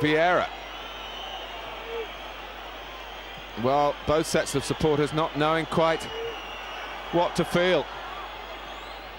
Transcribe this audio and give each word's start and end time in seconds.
Vieira. 0.00 0.48
Well, 3.62 3.94
both 4.06 4.26
sets 4.26 4.54
of 4.54 4.64
supporters 4.64 5.12
not 5.12 5.38
knowing 5.38 5.66
quite 5.66 6.02
what 7.12 7.36
to 7.36 7.44
feel. 7.44 7.86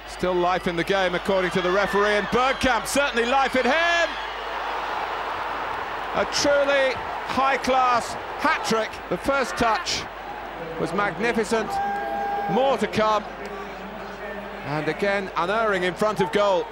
Still 0.08 0.34
life 0.34 0.68
in 0.68 0.76
the 0.76 0.84
game, 0.84 1.16
according 1.16 1.52
to 1.52 1.62
the 1.62 1.72
referee, 1.72 2.18
and 2.18 2.28
Bergkamp 2.28 2.86
certainly 2.86 3.26
life 3.26 3.56
in 3.56 3.64
him. 3.64 4.10
A 6.16 6.26
truly 6.32 6.94
high-class 7.28 8.14
hat-trick. 8.40 8.92
The 9.10 9.18
first 9.18 9.58
touch 9.58 10.04
was 10.80 10.94
magnificent. 10.94 11.70
More 12.52 12.78
to 12.78 12.88
come. 12.88 13.24
And 14.66 14.88
again, 14.88 15.32
unerring 15.38 15.84
in 15.84 15.94
front 15.94 16.22
of 16.22 16.32
goal. 16.32 16.68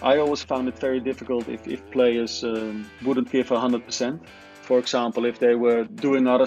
I 0.00 0.18
always 0.18 0.42
found 0.42 0.68
it 0.68 0.78
very 0.78 1.00
difficult 1.00 1.48
if, 1.48 1.66
if 1.66 1.90
players 1.90 2.44
um, 2.44 2.88
wouldn't 3.04 3.30
give 3.32 3.48
100%. 3.48 4.20
For 4.62 4.78
example, 4.78 5.24
if 5.24 5.40
they 5.40 5.54
were 5.54 5.84
doing 5.84 6.26
other, 6.28 6.46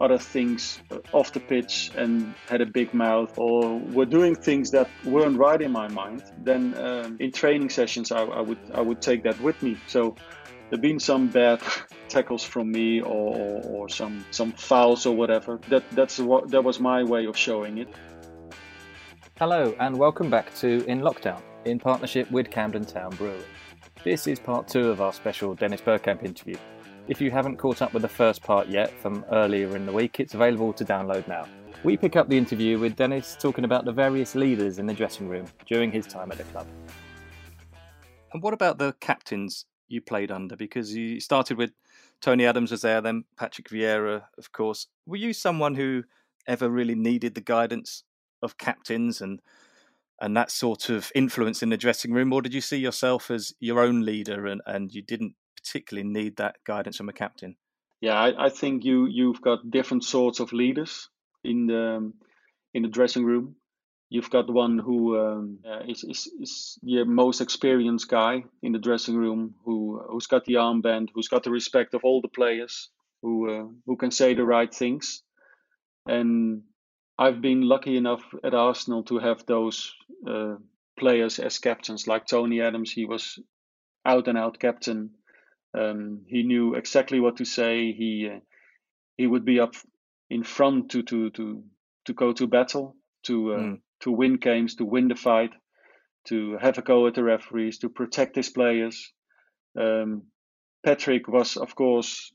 other 0.00 0.18
things 0.18 0.80
off 1.12 1.32
the 1.32 1.40
pitch 1.40 1.90
and 1.96 2.34
had 2.46 2.60
a 2.60 2.66
big 2.66 2.94
mouth 2.94 3.36
or 3.38 3.78
were 3.78 4.04
doing 4.04 4.36
things 4.36 4.70
that 4.72 4.88
weren't 5.04 5.38
right 5.38 5.60
in 5.60 5.72
my 5.72 5.88
mind, 5.88 6.22
then 6.44 6.74
um, 6.78 7.16
in 7.18 7.32
training 7.32 7.70
sessions 7.70 8.12
I, 8.12 8.22
I, 8.22 8.40
would, 8.40 8.58
I 8.74 8.82
would 8.82 9.00
take 9.00 9.24
that 9.24 9.40
with 9.40 9.60
me. 9.62 9.78
So 9.88 10.14
there 10.68 10.76
have 10.76 10.82
been 10.82 11.00
some 11.00 11.28
bad 11.28 11.60
tackles 12.08 12.44
from 12.44 12.70
me 12.70 13.00
or, 13.00 13.36
or, 13.36 13.62
or, 13.64 13.88
some, 13.88 14.24
some 14.30 14.52
fouls 14.52 15.06
or 15.06 15.16
whatever. 15.16 15.58
That, 15.70 15.90
that's 15.92 16.18
what, 16.18 16.50
that 16.50 16.62
was 16.62 16.78
my 16.78 17.02
way 17.02 17.24
of 17.24 17.36
showing 17.36 17.78
it. 17.78 17.88
Hello 19.38 19.74
and 19.80 19.98
welcome 19.98 20.30
back 20.30 20.54
to 20.56 20.84
In 20.84 21.00
Lockdown 21.00 21.42
in 21.64 21.78
partnership 21.78 22.30
with 22.30 22.50
Camden 22.50 22.84
Town 22.84 23.14
Brewery. 23.16 23.44
This 24.04 24.26
is 24.26 24.38
part 24.38 24.66
two 24.66 24.90
of 24.90 25.00
our 25.00 25.12
special 25.12 25.54
Dennis 25.54 25.80
Bergkamp 25.80 26.24
interview. 26.24 26.56
If 27.08 27.20
you 27.20 27.30
haven't 27.30 27.56
caught 27.56 27.82
up 27.82 27.92
with 27.92 28.02
the 28.02 28.08
first 28.08 28.42
part 28.42 28.68
yet 28.68 28.90
from 29.00 29.24
earlier 29.30 29.76
in 29.76 29.86
the 29.86 29.92
week, 29.92 30.20
it's 30.20 30.34
available 30.34 30.72
to 30.72 30.84
download 30.84 31.26
now. 31.28 31.46
We 31.84 31.96
pick 31.96 32.16
up 32.16 32.28
the 32.28 32.38
interview 32.38 32.78
with 32.78 32.96
Dennis 32.96 33.36
talking 33.38 33.64
about 33.64 33.84
the 33.84 33.92
various 33.92 34.34
leaders 34.34 34.78
in 34.78 34.86
the 34.86 34.94
dressing 34.94 35.28
room 35.28 35.46
during 35.66 35.90
his 35.90 36.06
time 36.06 36.30
at 36.32 36.38
the 36.38 36.44
club. 36.44 36.66
And 38.32 38.42
what 38.42 38.54
about 38.54 38.78
the 38.78 38.94
captains 39.00 39.66
you 39.88 40.00
played 40.00 40.30
under? 40.30 40.56
Because 40.56 40.94
you 40.94 41.20
started 41.20 41.58
with 41.58 41.72
Tony 42.20 42.46
Adams 42.46 42.70
was 42.70 42.82
there, 42.82 43.00
then 43.00 43.24
Patrick 43.36 43.68
Vieira, 43.68 44.22
of 44.38 44.52
course. 44.52 44.86
Were 45.06 45.16
you 45.16 45.32
someone 45.32 45.74
who 45.74 46.04
ever 46.46 46.68
really 46.68 46.94
needed 46.94 47.34
the 47.34 47.40
guidance 47.40 48.04
of 48.42 48.58
captains 48.58 49.20
and 49.20 49.40
and 50.22 50.36
that 50.36 50.52
sort 50.52 50.88
of 50.88 51.10
influence 51.16 51.62
in 51.62 51.68
the 51.68 51.76
dressing 51.76 52.12
room, 52.12 52.32
or 52.32 52.40
did 52.40 52.54
you 52.54 52.60
see 52.60 52.78
yourself 52.78 53.30
as 53.30 53.52
your 53.58 53.80
own 53.80 54.02
leader 54.02 54.46
and, 54.46 54.62
and 54.66 54.92
you 54.94 55.02
didn't 55.02 55.34
particularly 55.56 56.08
need 56.08 56.36
that 56.36 56.56
guidance 56.64 56.96
from 56.96 57.08
a 57.08 57.12
captain? 57.12 57.56
Yeah, 58.00 58.14
I, 58.14 58.46
I 58.46 58.48
think 58.48 58.84
you 58.84 59.06
you've 59.06 59.42
got 59.42 59.70
different 59.70 60.04
sorts 60.04 60.40
of 60.40 60.52
leaders 60.52 61.08
in 61.44 61.66
the 61.66 62.12
in 62.72 62.82
the 62.82 62.88
dressing 62.88 63.24
room. 63.24 63.56
You've 64.10 64.30
got 64.30 64.52
one 64.52 64.78
who 64.78 65.18
um, 65.18 65.58
uh, 65.66 65.84
is, 65.88 66.04
is, 66.04 66.30
is 66.38 66.78
the 66.82 67.04
most 67.04 67.40
experienced 67.40 68.08
guy 68.08 68.44
in 68.62 68.72
the 68.72 68.78
dressing 68.78 69.16
room, 69.16 69.54
who 69.64 70.02
who's 70.08 70.26
got 70.26 70.44
the 70.44 70.54
armband, 70.54 71.08
who's 71.14 71.28
got 71.28 71.42
the 71.42 71.50
respect 71.50 71.94
of 71.94 72.04
all 72.04 72.20
the 72.20 72.28
players, 72.28 72.90
who 73.22 73.50
uh, 73.50 73.66
who 73.86 73.96
can 73.96 74.10
say 74.10 74.34
the 74.34 74.44
right 74.44 74.72
things, 74.72 75.22
and 76.06 76.62
I've 77.18 77.40
been 77.40 77.62
lucky 77.62 77.96
enough 77.96 78.22
at 78.42 78.54
Arsenal 78.54 79.04
to 79.04 79.18
have 79.18 79.44
those 79.46 79.94
uh, 80.26 80.56
players 80.98 81.38
as 81.38 81.58
captains, 81.58 82.06
like 82.06 82.26
Tony 82.26 82.60
Adams. 82.60 82.90
He 82.90 83.04
was 83.04 83.38
out 84.04 84.28
and 84.28 84.38
out 84.38 84.58
captain. 84.58 85.10
Um, 85.78 86.24
he 86.26 86.42
knew 86.42 86.74
exactly 86.74 87.20
what 87.20 87.36
to 87.36 87.44
say. 87.44 87.92
He 87.92 88.28
uh, 88.32 88.40
he 89.16 89.26
would 89.26 89.44
be 89.44 89.60
up 89.60 89.74
in 90.30 90.42
front 90.42 90.90
to 90.90 91.02
to 91.02 91.30
to 91.30 91.64
to 92.06 92.12
go 92.12 92.32
to 92.32 92.46
battle, 92.46 92.96
to 93.24 93.52
uh, 93.52 93.58
mm. 93.58 93.80
to 94.00 94.10
win 94.10 94.36
games, 94.36 94.76
to 94.76 94.84
win 94.84 95.08
the 95.08 95.14
fight, 95.14 95.52
to 96.28 96.58
have 96.58 96.78
a 96.78 96.82
go 96.82 97.06
at 97.06 97.14
the 97.14 97.22
referees, 97.22 97.78
to 97.78 97.88
protect 97.88 98.36
his 98.36 98.50
players. 98.50 99.12
Um, 99.78 100.24
Patrick 100.84 101.28
was, 101.28 101.56
of 101.56 101.74
course, 101.74 102.32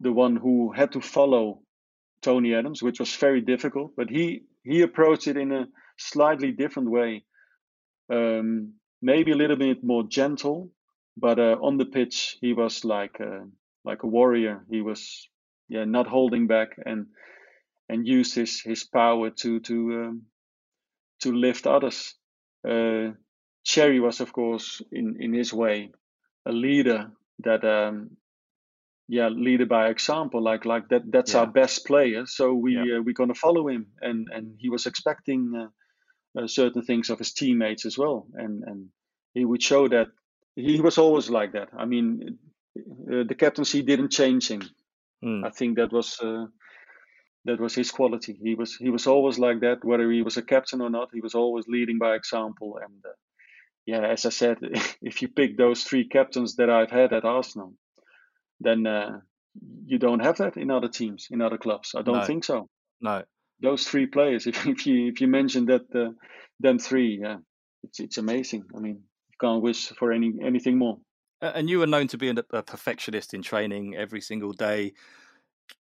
the 0.00 0.12
one 0.12 0.36
who 0.36 0.72
had 0.72 0.92
to 0.92 1.00
follow 1.00 1.61
Tony 2.22 2.54
Adams, 2.54 2.82
which 2.82 3.00
was 3.00 3.14
very 3.16 3.40
difficult. 3.40 3.92
But 3.96 4.08
he 4.10 4.44
he 4.64 4.82
approached 4.82 5.26
it 5.26 5.36
in 5.36 5.52
a 5.52 5.66
slightly 5.98 6.52
different 6.52 6.90
way, 6.90 7.24
um, 8.10 8.74
maybe 9.00 9.32
a 9.32 9.36
little 9.36 9.56
bit 9.56 9.82
more 9.82 10.04
gentle. 10.04 10.70
But 11.16 11.38
uh, 11.38 11.58
on 11.60 11.76
the 11.76 11.84
pitch, 11.84 12.38
he 12.40 12.54
was 12.54 12.84
like 12.84 13.20
a, 13.20 13.46
like 13.84 14.02
a 14.02 14.06
warrior. 14.06 14.64
He 14.70 14.80
was 14.80 15.28
yeah 15.68 15.84
not 15.84 16.06
holding 16.06 16.46
back 16.46 16.76
and 16.84 17.06
and 17.88 18.06
used 18.06 18.34
his 18.34 18.60
his 18.60 18.84
power 18.84 19.30
to 19.30 19.60
to 19.60 19.74
um, 19.74 20.22
to 21.20 21.32
lift 21.32 21.66
others. 21.66 22.14
Uh, 22.66 23.12
Thierry 23.66 24.00
was 24.00 24.20
of 24.20 24.32
course 24.32 24.82
in 24.90 25.16
in 25.20 25.34
his 25.34 25.52
way 25.52 25.90
a 26.46 26.52
leader 26.52 27.10
that 27.44 27.64
um, 27.64 28.16
yeah 29.08 29.28
leader 29.28 29.66
by 29.66 29.88
example 29.88 30.42
like 30.42 30.64
like 30.64 30.88
that 30.88 31.02
that's 31.10 31.34
yeah. 31.34 31.40
our 31.40 31.46
best 31.46 31.86
player 31.86 32.24
so 32.26 32.54
we 32.54 32.74
yeah. 32.74 32.98
uh, 32.98 33.02
we're 33.02 33.12
going 33.12 33.32
to 33.32 33.38
follow 33.38 33.68
him 33.68 33.86
and 34.00 34.28
and 34.32 34.54
he 34.58 34.68
was 34.68 34.86
expecting 34.86 35.52
uh, 35.56 36.40
uh, 36.40 36.46
certain 36.46 36.82
things 36.82 37.10
of 37.10 37.18
his 37.18 37.32
teammates 37.32 37.84
as 37.84 37.98
well 37.98 38.26
and 38.34 38.62
and 38.64 38.88
he 39.34 39.44
would 39.44 39.62
show 39.62 39.88
that 39.88 40.08
he 40.56 40.80
was 40.80 40.98
always 40.98 41.30
like 41.30 41.52
that 41.52 41.68
i 41.76 41.84
mean 41.84 42.38
uh, 42.78 43.24
the 43.28 43.34
captaincy 43.34 43.82
didn't 43.82 44.10
change 44.10 44.48
him 44.48 44.62
mm. 45.24 45.44
i 45.44 45.50
think 45.50 45.76
that 45.76 45.92
was 45.92 46.18
uh, 46.20 46.46
that 47.44 47.60
was 47.60 47.74
his 47.74 47.90
quality 47.90 48.38
he 48.42 48.54
was 48.54 48.76
he 48.76 48.90
was 48.90 49.06
always 49.06 49.38
like 49.38 49.60
that 49.60 49.84
whether 49.84 50.10
he 50.10 50.22
was 50.22 50.36
a 50.36 50.42
captain 50.42 50.80
or 50.80 50.90
not 50.90 51.08
he 51.12 51.20
was 51.20 51.34
always 51.34 51.66
leading 51.66 51.98
by 51.98 52.14
example 52.14 52.78
and 52.82 53.04
uh, 53.04 53.12
yeah 53.84 54.06
as 54.06 54.24
i 54.24 54.30
said 54.30 54.58
if 55.02 55.22
you 55.22 55.28
pick 55.28 55.56
those 55.56 55.82
three 55.82 56.06
captains 56.08 56.56
that 56.56 56.70
i've 56.70 56.90
had 56.90 57.12
at 57.12 57.24
arsenal 57.24 57.74
then 58.60 58.86
uh, 58.86 59.20
you 59.84 59.98
don't 59.98 60.20
have 60.20 60.38
that 60.38 60.56
in 60.56 60.70
other 60.70 60.88
teams, 60.88 61.28
in 61.30 61.40
other 61.40 61.58
clubs. 61.58 61.94
I 61.96 62.02
don't 62.02 62.18
no. 62.18 62.24
think 62.24 62.44
so. 62.44 62.68
No. 63.00 63.22
Those 63.60 63.84
three 63.84 64.06
players, 64.06 64.46
if, 64.46 64.66
if 64.66 64.86
you 64.86 65.08
if 65.08 65.20
you 65.20 65.28
mention 65.28 65.66
that 65.66 65.94
uh, 65.94 66.12
them 66.60 66.78
three, 66.78 67.20
yeah, 67.22 67.38
it's 67.82 68.00
it's 68.00 68.18
amazing. 68.18 68.64
I 68.76 68.80
mean, 68.80 68.94
you 68.94 69.36
can't 69.40 69.62
wish 69.62 69.88
for 69.88 70.12
any 70.12 70.32
anything 70.42 70.78
more. 70.78 70.98
And 71.40 71.68
you 71.68 71.80
were 71.80 71.88
known 71.88 72.06
to 72.08 72.18
be 72.18 72.28
a 72.28 72.62
perfectionist 72.62 73.34
in 73.34 73.42
training 73.42 73.96
every 73.96 74.20
single 74.20 74.52
day, 74.52 74.92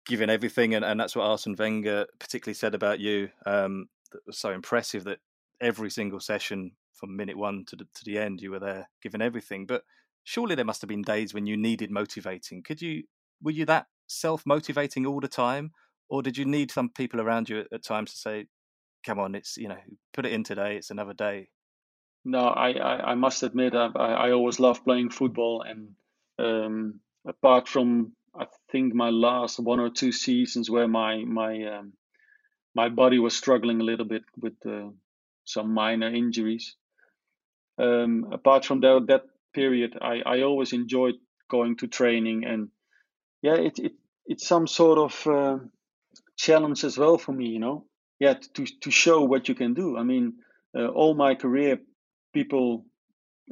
giving 0.05 0.29
everything, 0.29 0.75
and, 0.75 0.85
and 0.85 0.99
that's 0.99 1.15
what 1.15 1.25
Arsene 1.25 1.55
Wenger 1.57 2.05
particularly 2.19 2.53
said 2.53 2.75
about 2.75 2.99
you. 2.99 3.29
Um, 3.43 3.89
that 4.11 4.21
was 4.27 4.37
so 4.37 4.51
impressive 4.51 5.03
that 5.05 5.17
every 5.59 5.89
single 5.89 6.19
session 6.19 6.73
from 6.93 7.15
minute 7.15 7.37
one 7.37 7.65
to 7.65 7.75
the, 7.75 7.85
to 7.85 8.05
the 8.05 8.19
end, 8.19 8.39
you 8.39 8.51
were 8.51 8.59
there 8.59 8.87
giving 9.01 9.21
everything. 9.21 9.65
But 9.65 9.83
surely 10.27 10.55
there 10.55 10.65
must 10.65 10.81
have 10.81 10.89
been 10.89 11.01
days 11.01 11.33
when 11.33 11.45
you 11.45 11.55
needed 11.55 11.89
motivating. 11.89 12.61
Could 12.61 12.81
you 12.81 13.03
were 13.41 13.51
you 13.51 13.65
that 13.65 13.85
self 14.07 14.45
motivating 14.45 15.05
all 15.05 15.21
the 15.21 15.29
time, 15.29 15.71
or 16.09 16.21
did 16.21 16.37
you 16.37 16.43
need 16.43 16.69
some 16.69 16.89
people 16.89 17.21
around 17.21 17.47
you 17.47 17.61
at, 17.61 17.67
at, 17.71 17.83
times 17.83 18.11
to 18.11 18.17
say, 18.17 18.47
"Come 19.05 19.19
on, 19.19 19.35
it's 19.35 19.55
you 19.55 19.69
know, 19.69 19.79
put 20.13 20.25
it 20.25 20.33
in 20.33 20.43
today. 20.43 20.75
It's 20.75 20.91
another 20.91 21.13
day." 21.13 21.47
No, 22.25 22.39
I 22.39 22.71
I, 22.71 23.11
I 23.11 23.15
must 23.15 23.41
admit 23.43 23.73
I, 23.73 23.87
I 23.95 24.31
always 24.31 24.59
loved 24.59 24.83
playing 24.83 25.11
football, 25.11 25.61
and 25.61 25.95
um, 26.37 26.99
apart 27.25 27.69
from 27.69 28.11
I 28.37 28.47
think 28.69 28.93
my 28.93 29.09
last 29.09 29.59
one 29.59 29.79
or 29.79 29.89
two 29.89 30.11
seasons 30.11 30.69
where 30.69 30.89
my 30.89 31.23
my 31.23 31.63
um, 31.73 31.93
my 32.75 32.89
body 32.89 33.19
was 33.19 33.37
struggling 33.37 33.79
a 33.79 33.85
little 33.85 34.05
bit 34.05 34.23
with 34.37 34.57
uh, 34.65 34.89
some 35.45 35.73
minor 35.73 36.13
injuries. 36.13 36.75
Um, 37.79 38.29
apart 38.33 38.65
from 38.65 38.81
that, 38.81 39.05
that 39.07 39.21
period, 39.57 39.97
I, 40.01 40.15
I 40.33 40.41
always 40.41 40.71
enjoyed 40.73 41.15
going 41.49 41.77
to 41.77 41.87
training 41.87 42.45
and 42.45 42.69
yeah, 43.41 43.55
it, 43.55 43.79
it 43.79 43.93
it's 44.25 44.47
some 44.47 44.67
sort 44.67 44.99
of 44.99 45.27
uh, 45.27 45.57
challenge 46.35 46.83
as 46.83 46.97
well 46.97 47.17
for 47.17 47.31
me, 47.31 47.47
you 47.47 47.59
know. 47.59 47.85
Yeah, 48.19 48.35
to 48.55 48.65
to 48.83 48.91
show 48.91 49.23
what 49.23 49.47
you 49.47 49.55
can 49.55 49.73
do. 49.73 49.97
I 49.97 50.03
mean, 50.03 50.33
uh, 50.77 50.87
all 50.87 51.13
my 51.15 51.35
career, 51.35 51.79
people 52.33 52.85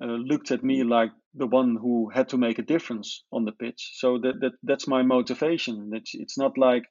uh, 0.02 0.18
looked 0.31 0.52
at 0.52 0.63
me 0.63 0.84
like 0.84 1.12
the 1.34 1.48
one 1.48 1.78
who 1.81 2.10
had 2.10 2.30
to 2.30 2.38
make 2.38 2.60
a 2.60 2.66
difference 2.74 3.24
on 3.31 3.46
the 3.46 3.52
pitch. 3.52 3.92
So 3.94 4.18
that, 4.19 4.40
that 4.42 4.54
that's 4.63 4.88
my 4.88 5.04
motivation. 5.04 5.92
It's 5.94 6.12
it's 6.13 6.38
not 6.38 6.57
like 6.57 6.84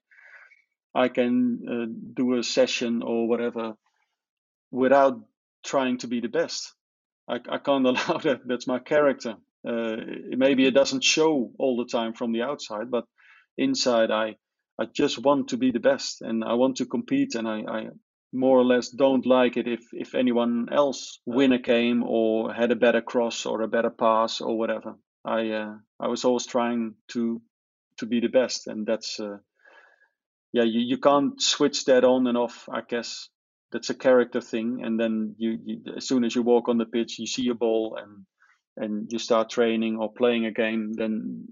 I 0.95 1.09
can 1.09 1.35
uh, 1.69 1.87
do 2.17 2.39
a 2.39 2.43
session 2.43 3.03
or 3.03 3.29
whatever 3.29 3.75
without 4.71 5.15
trying 5.65 5.99
to 5.99 6.09
be 6.09 6.21
the 6.21 6.29
best. 6.41 6.75
I, 7.29 7.41
I 7.49 7.59
can't 7.59 7.87
allow 7.93 8.19
that. 8.19 8.41
That's 8.47 8.67
my 8.67 8.79
character. 8.79 9.37
Uh, 9.67 9.97
maybe 10.29 10.67
it 10.67 10.75
doesn't 10.75 11.05
show 11.05 11.53
all 11.59 11.76
the 11.76 11.91
time 11.91 12.12
from 12.12 12.32
the 12.32 12.43
outside, 12.43 12.91
but 12.91 13.05
inside, 13.56 14.11
I 14.11 14.37
I 14.79 14.87
just 14.87 15.19
want 15.19 15.49
to 15.49 15.56
be 15.56 15.71
the 15.71 15.81
best, 15.81 16.21
and 16.21 16.44
I 16.44 16.55
want 16.55 16.76
to 16.79 16.87
compete, 16.87 17.37
and 17.37 17.49
I, 17.49 17.61
I 17.61 17.88
more 18.32 18.59
or 18.59 18.65
less 18.65 18.88
don't 18.88 19.25
like 19.25 19.56
it 19.56 19.69
if 19.69 19.82
if 19.93 20.15
anyone 20.15 20.69
else 20.73 21.21
win 21.25 21.53
a 21.53 21.59
game 21.59 22.03
or 22.03 22.53
had 22.53 22.73
a 22.73 22.76
better 22.76 23.00
cross 23.00 23.47
or 23.47 23.62
a 23.62 23.69
better 23.69 23.91
pass 23.91 24.41
or 24.41 24.59
whatever. 24.59 24.97
I 25.25 25.50
uh, 25.50 25.75
I 26.00 26.09
was 26.09 26.25
always 26.25 26.47
trying 26.47 26.97
to 27.12 27.41
to 27.99 28.06
be 28.06 28.20
the 28.20 28.29
best, 28.29 28.67
and 28.67 28.87
that's 28.87 29.20
uh, 29.20 29.38
yeah 30.53 30.65
you, 30.65 30.81
you 30.81 30.99
can't 30.99 31.41
switch 31.41 31.85
that 31.87 32.05
on 32.05 32.27
and 32.27 32.37
off. 32.37 32.69
I 32.69 32.82
guess 32.82 33.29
that's 33.75 33.91
a 33.91 33.94
character 33.94 34.41
thing, 34.41 34.82
and 34.85 34.99
then 34.99 35.35
you, 35.37 35.59
you 35.65 35.81
as 35.97 36.06
soon 36.06 36.25
as 36.25 36.35
you 36.35 36.43
walk 36.43 36.69
on 36.69 36.79
the 36.79 36.87
pitch, 36.87 37.19
you 37.19 37.26
see 37.26 37.49
a 37.49 37.55
ball 37.55 37.99
and 38.00 38.25
and 38.76 39.12
you 39.12 39.19
start 39.19 39.50
training 39.50 39.97
or 39.97 40.12
playing 40.12 40.47
a 40.47 40.53
game, 40.53 40.93
then 40.93 41.44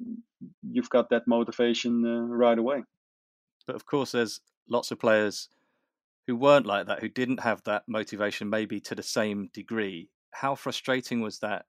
you've 0.62 0.88
got 0.88 1.10
that 1.10 1.26
motivation 1.26 2.04
uh, 2.06 2.20
right 2.20 2.58
away. 2.58 2.84
But 3.66 3.76
of 3.76 3.86
course, 3.86 4.12
there's 4.12 4.40
lots 4.69 4.92
of 4.92 5.00
players 5.00 5.48
who 6.28 6.36
weren't 6.36 6.66
like 6.66 6.86
that, 6.86 7.00
who 7.00 7.08
didn't 7.08 7.40
have 7.40 7.62
that 7.64 7.82
motivation, 7.88 8.48
maybe 8.48 8.80
to 8.80 8.94
the 8.94 9.02
same 9.02 9.50
degree. 9.52 10.08
How 10.30 10.54
frustrating 10.54 11.20
was 11.20 11.40
that? 11.40 11.66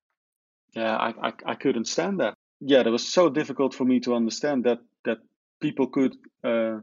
Yeah, 0.75 0.95
I, 0.95 1.29
I, 1.29 1.33
I 1.45 1.55
couldn't 1.55 1.87
stand 1.87 2.19
that. 2.19 2.35
Yeah, 2.59 2.81
it 2.81 2.89
was 2.89 3.07
so 3.07 3.29
difficult 3.29 3.73
for 3.73 3.85
me 3.85 3.99
to 4.01 4.13
understand 4.13 4.65
that 4.65 4.79
that 5.05 5.17
people 5.59 5.87
could 5.87 6.15
uh, 6.43 6.79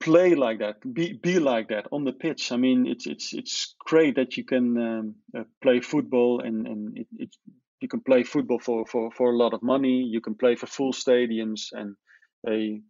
play 0.00 0.34
like 0.34 0.58
that, 0.58 0.76
be 0.94 1.12
be 1.12 1.38
like 1.38 1.68
that 1.68 1.86
on 1.92 2.04
the 2.04 2.12
pitch. 2.12 2.52
I 2.52 2.56
mean, 2.56 2.86
it's 2.86 3.06
it's 3.06 3.32
it's 3.32 3.74
great 3.78 4.16
that 4.16 4.36
you 4.36 4.44
can 4.44 4.78
um, 4.78 5.14
uh, 5.36 5.44
play 5.62 5.80
football 5.80 6.40
and 6.40 6.66
and 6.66 6.98
it, 6.98 7.06
it, 7.18 7.36
you 7.80 7.88
can 7.88 8.00
play 8.00 8.22
football 8.22 8.58
for, 8.58 8.86
for 8.86 9.10
for 9.10 9.32
a 9.32 9.36
lot 9.36 9.54
of 9.54 9.62
money. 9.62 10.02
You 10.02 10.20
can 10.20 10.34
play 10.34 10.56
for 10.56 10.66
full 10.66 10.92
stadiums 10.92 11.68
and 11.72 11.96
they 12.44 12.82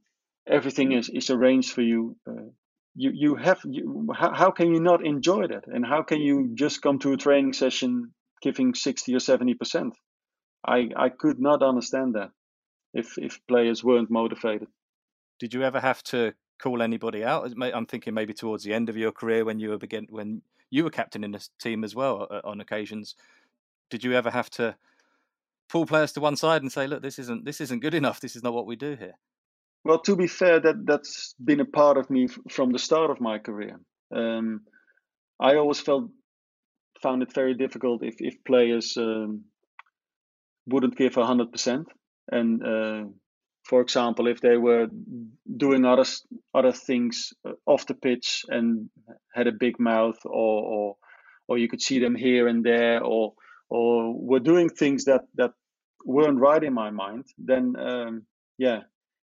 everything 0.47 0.93
is, 0.93 1.09
is 1.09 1.31
arranged 1.31 1.73
for 1.73 1.83
you. 1.83 2.17
Uh, 2.29 2.51
you 2.97 3.11
you 3.15 3.35
have 3.37 3.61
you, 3.65 4.09
how, 4.15 4.33
how 4.33 4.51
can 4.51 4.73
you 4.73 4.81
not 4.81 5.05
enjoy 5.05 5.47
that 5.47 5.67
and 5.67 5.85
how 5.85 6.03
can 6.03 6.21
you 6.21 6.51
just 6.55 6.81
come 6.81 6.99
to 6.99 7.13
a 7.13 7.17
training 7.17 7.53
session 7.53 8.13
giving 8.43 8.75
60 8.75 9.15
or 9.15 9.21
70 9.21 9.55
percent 9.55 9.95
i 10.67 10.89
i 10.97 11.09
could 11.11 11.39
not 11.39 11.63
understand 11.63 12.15
that 12.15 12.31
if 12.95 13.19
if 13.19 13.39
players 13.47 13.85
weren't 13.85 14.11
motivated 14.11 14.69
did 15.39 15.53
you 15.53 15.63
ever 15.63 15.79
have 15.79 16.03
to 16.05 16.33
call 16.59 16.83
anybody 16.83 17.25
out 17.25 17.51
i'm 17.75 17.87
thinking 17.87 18.15
maybe 18.15 18.33
towards 18.33 18.65
the 18.65 18.73
end 18.73 18.89
of 18.89 18.97
your 18.97 19.13
career 19.13 19.45
when 19.45 19.59
you 19.59 19.71
were 19.71 19.79
begin 19.79 20.07
when 20.11 20.43
you 20.71 20.85
were 20.85 20.91
captain 20.91 21.25
in 21.25 21.33
this 21.33 21.51
team 21.59 21.85
as 21.85 21.95
well 21.95 22.27
uh, 22.31 22.41
on 22.45 22.61
occasions 22.61 23.15
did 23.91 24.03
you 24.03 24.13
ever 24.15 24.31
have 24.31 24.51
to 24.51 24.75
pull 25.69 25.87
players 25.87 26.13
to 26.13 26.21
one 26.21 26.37
side 26.37 26.63
and 26.63 26.73
say 26.73 26.87
look 26.87 27.03
this 27.03 27.19
isn't 27.19 27.45
this 27.45 27.61
isn't 27.61 27.81
good 27.81 27.95
enough 27.95 28.21
this 28.21 28.37
is 28.37 28.43
not 28.43 28.55
what 28.55 28.67
we 28.67 28.77
do 28.77 28.97
here 28.97 29.15
well, 29.87 30.01
to 30.01 30.17
be 30.17 30.27
fair, 30.27 30.59
that 30.59 30.85
that's 30.85 31.35
been 31.35 31.61
a 31.61 31.65
part 31.65 31.97
of 31.97 32.11
me 32.11 32.27
from 32.51 32.73
the 32.73 32.79
start 32.79 33.09
of 33.09 33.21
my 33.21 33.39
career. 33.39 33.79
Um, 34.13 34.63
I 35.39 35.55
always 35.55 35.79
felt 35.79 36.11
found 37.01 37.23
it 37.23 37.33
very 37.33 37.55
difficult 37.55 38.03
if 38.03 38.17
if 38.19 38.43
players 38.43 38.97
um, 38.97 39.45
wouldn't 40.67 40.97
give 40.97 41.15
hundred 41.15 41.53
percent, 41.53 41.87
and 42.33 42.67
uh, 42.67 43.05
for 43.69 43.81
example, 43.81 44.29
if 44.29 44.41
they 44.41 44.57
were 44.57 44.87
doing 45.57 45.85
other 45.85 46.05
other 46.55 46.73
things 46.73 47.33
uh, 47.47 47.53
off 47.67 47.87
the 47.87 47.95
pitch 47.95 48.45
and 48.49 48.89
had 49.35 49.49
a 49.49 49.53
big 49.53 49.81
mouth, 49.81 50.19
or 50.25 50.63
or, 50.65 50.97
or 51.49 51.59
you 51.59 51.69
could 51.69 51.83
see 51.83 51.99
them 51.99 52.15
here 52.15 52.49
and 52.49 52.65
there, 52.65 53.03
or 53.03 53.35
or 53.69 54.15
were 54.15 54.41
doing 54.41 54.69
things 54.69 55.07
that 55.07 55.23
that 55.35 55.53
weren't 56.05 56.39
right 56.39 56.63
in 56.63 56.75
my 56.75 56.91
mind, 56.91 57.25
then 57.39 57.75
um, 57.77 58.23
yeah, 58.59 58.83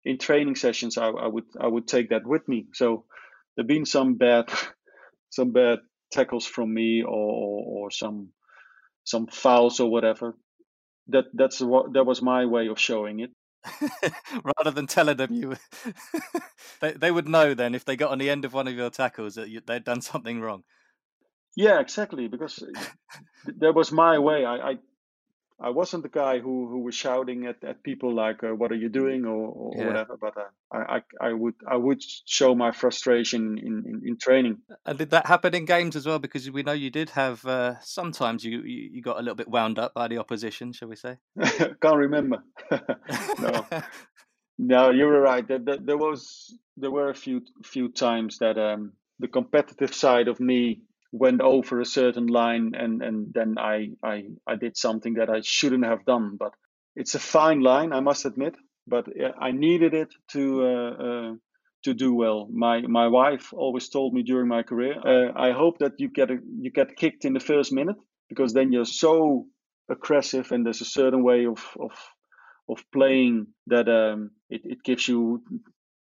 in 0.04 0.18
training 0.18 0.56
sessions, 0.56 0.98
I, 0.98 1.08
I 1.08 1.26
would 1.26 1.46
I 1.60 1.66
would 1.66 1.88
take 1.88 2.10
that 2.10 2.26
with 2.26 2.46
me. 2.48 2.66
So 2.74 3.04
there've 3.56 3.66
been 3.66 3.86
some 3.86 4.14
bad 4.14 4.46
some 5.30 5.52
bad 5.52 5.80
tackles 6.12 6.46
from 6.46 6.72
me 6.72 7.02
or, 7.02 7.08
or, 7.10 7.64
or 7.86 7.90
some 7.90 8.30
some 9.04 9.26
fouls 9.26 9.80
or 9.80 9.90
whatever. 9.90 10.36
That 11.08 11.26
that's 11.34 11.60
what 11.60 11.94
that 11.94 12.04
was 12.06 12.22
my 12.22 12.46
way 12.46 12.68
of 12.68 12.78
showing 12.78 13.20
it. 13.20 13.30
Rather 14.44 14.70
than 14.70 14.86
telling 14.86 15.16
them 15.16 15.32
you, 15.32 15.56
they 16.80 16.92
they 16.92 17.10
would 17.10 17.28
know 17.28 17.54
then 17.54 17.74
if 17.74 17.84
they 17.84 17.96
got 17.96 18.10
on 18.10 18.18
the 18.18 18.30
end 18.30 18.44
of 18.44 18.54
one 18.54 18.68
of 18.68 18.74
your 18.74 18.90
tackles 18.90 19.34
that 19.34 19.48
you, 19.48 19.60
they'd 19.66 19.84
done 19.84 20.00
something 20.00 20.40
wrong. 20.40 20.64
Yeah, 21.56 21.80
exactly. 21.80 22.28
Because 22.28 22.62
uh, 22.62 22.80
that 23.58 23.74
was 23.74 23.90
my 23.90 24.18
way. 24.18 24.44
I, 24.44 24.56
I 24.56 24.74
I 25.60 25.70
wasn't 25.70 26.04
the 26.04 26.08
guy 26.08 26.38
who, 26.38 26.68
who 26.68 26.80
was 26.80 26.94
shouting 26.94 27.46
at, 27.46 27.64
at 27.64 27.82
people 27.82 28.14
like 28.14 28.44
uh, 28.44 28.54
"What 28.54 28.70
are 28.70 28.76
you 28.76 28.88
doing?" 28.88 29.24
or, 29.24 29.48
or 29.48 29.72
yeah. 29.76 29.86
whatever. 29.86 30.16
But 30.16 30.36
uh, 30.36 30.44
I, 30.72 30.96
I, 30.96 31.28
I 31.28 31.32
would 31.32 31.54
I 31.68 31.76
would 31.76 32.00
show 32.26 32.54
my 32.54 32.70
frustration 32.70 33.58
in, 33.58 33.84
in, 33.86 34.02
in, 34.06 34.18
training. 34.18 34.58
And 34.86 34.98
did 34.98 35.10
that 35.10 35.26
happen 35.26 35.54
in 35.56 35.64
games 35.64 35.96
as 35.96 36.06
well? 36.06 36.20
Because 36.20 36.48
we 36.48 36.62
know 36.62 36.72
you 36.72 36.90
did 36.90 37.10
have 37.10 37.44
uh, 37.44 37.74
sometimes 37.80 38.44
you, 38.44 38.62
you, 38.62 38.90
you 38.92 39.02
got 39.02 39.16
a 39.16 39.20
little 39.20 39.34
bit 39.34 39.48
wound 39.48 39.80
up 39.80 39.94
by 39.94 40.06
the 40.06 40.18
opposition, 40.18 40.72
shall 40.72 40.88
we 40.88 40.96
say? 40.96 41.16
Can't 41.40 41.96
remember. 41.96 42.38
no, 43.40 43.66
no, 44.58 44.90
you 44.90 45.06
were 45.06 45.20
right. 45.20 45.46
There, 45.46 45.58
there, 45.58 45.78
there, 45.78 45.98
was 45.98 46.56
there 46.76 46.92
were 46.92 47.10
a 47.10 47.14
few 47.14 47.42
few 47.64 47.88
times 47.88 48.38
that 48.38 48.58
um, 48.58 48.92
the 49.18 49.28
competitive 49.28 49.92
side 49.92 50.28
of 50.28 50.38
me 50.38 50.82
went 51.12 51.40
over 51.40 51.80
a 51.80 51.86
certain 51.86 52.26
line 52.26 52.72
and 52.74 53.02
and 53.02 53.32
then 53.32 53.56
I, 53.58 53.90
I 54.02 54.24
I 54.46 54.56
did 54.56 54.76
something 54.76 55.14
that 55.14 55.30
I 55.30 55.40
shouldn't 55.42 55.84
have 55.84 56.04
done. 56.04 56.36
But 56.38 56.52
it's 56.96 57.14
a 57.14 57.20
fine 57.20 57.60
line, 57.60 57.92
I 57.92 58.00
must 58.00 58.24
admit. 58.24 58.54
But 58.86 59.06
I 59.40 59.50
needed 59.52 59.94
it 59.94 60.08
to 60.32 60.66
uh, 60.66 60.90
uh, 60.90 61.34
to 61.84 61.94
do 61.94 62.14
well. 62.14 62.48
My 62.50 62.80
my 62.82 63.08
wife 63.08 63.52
always 63.52 63.88
told 63.88 64.14
me 64.14 64.22
during 64.22 64.48
my 64.48 64.62
career, 64.62 64.94
uh, 64.98 65.32
I 65.36 65.52
hope 65.52 65.78
that 65.78 65.92
you 65.98 66.08
get 66.08 66.30
a, 66.30 66.38
you 66.60 66.70
get 66.70 66.96
kicked 66.96 67.24
in 67.24 67.34
the 67.34 67.40
first 67.40 67.72
minute 67.72 67.96
because 68.28 68.52
then 68.52 68.72
you're 68.72 68.84
so 68.84 69.46
aggressive 69.90 70.52
and 70.52 70.64
there's 70.64 70.80
a 70.80 70.86
certain 70.86 71.22
way 71.22 71.46
of 71.46 71.64
of 71.78 71.92
of 72.68 72.84
playing 72.92 73.46
that 73.66 73.88
um, 73.88 74.30
it, 74.50 74.60
it 74.64 74.82
gives 74.84 75.08
you 75.08 75.42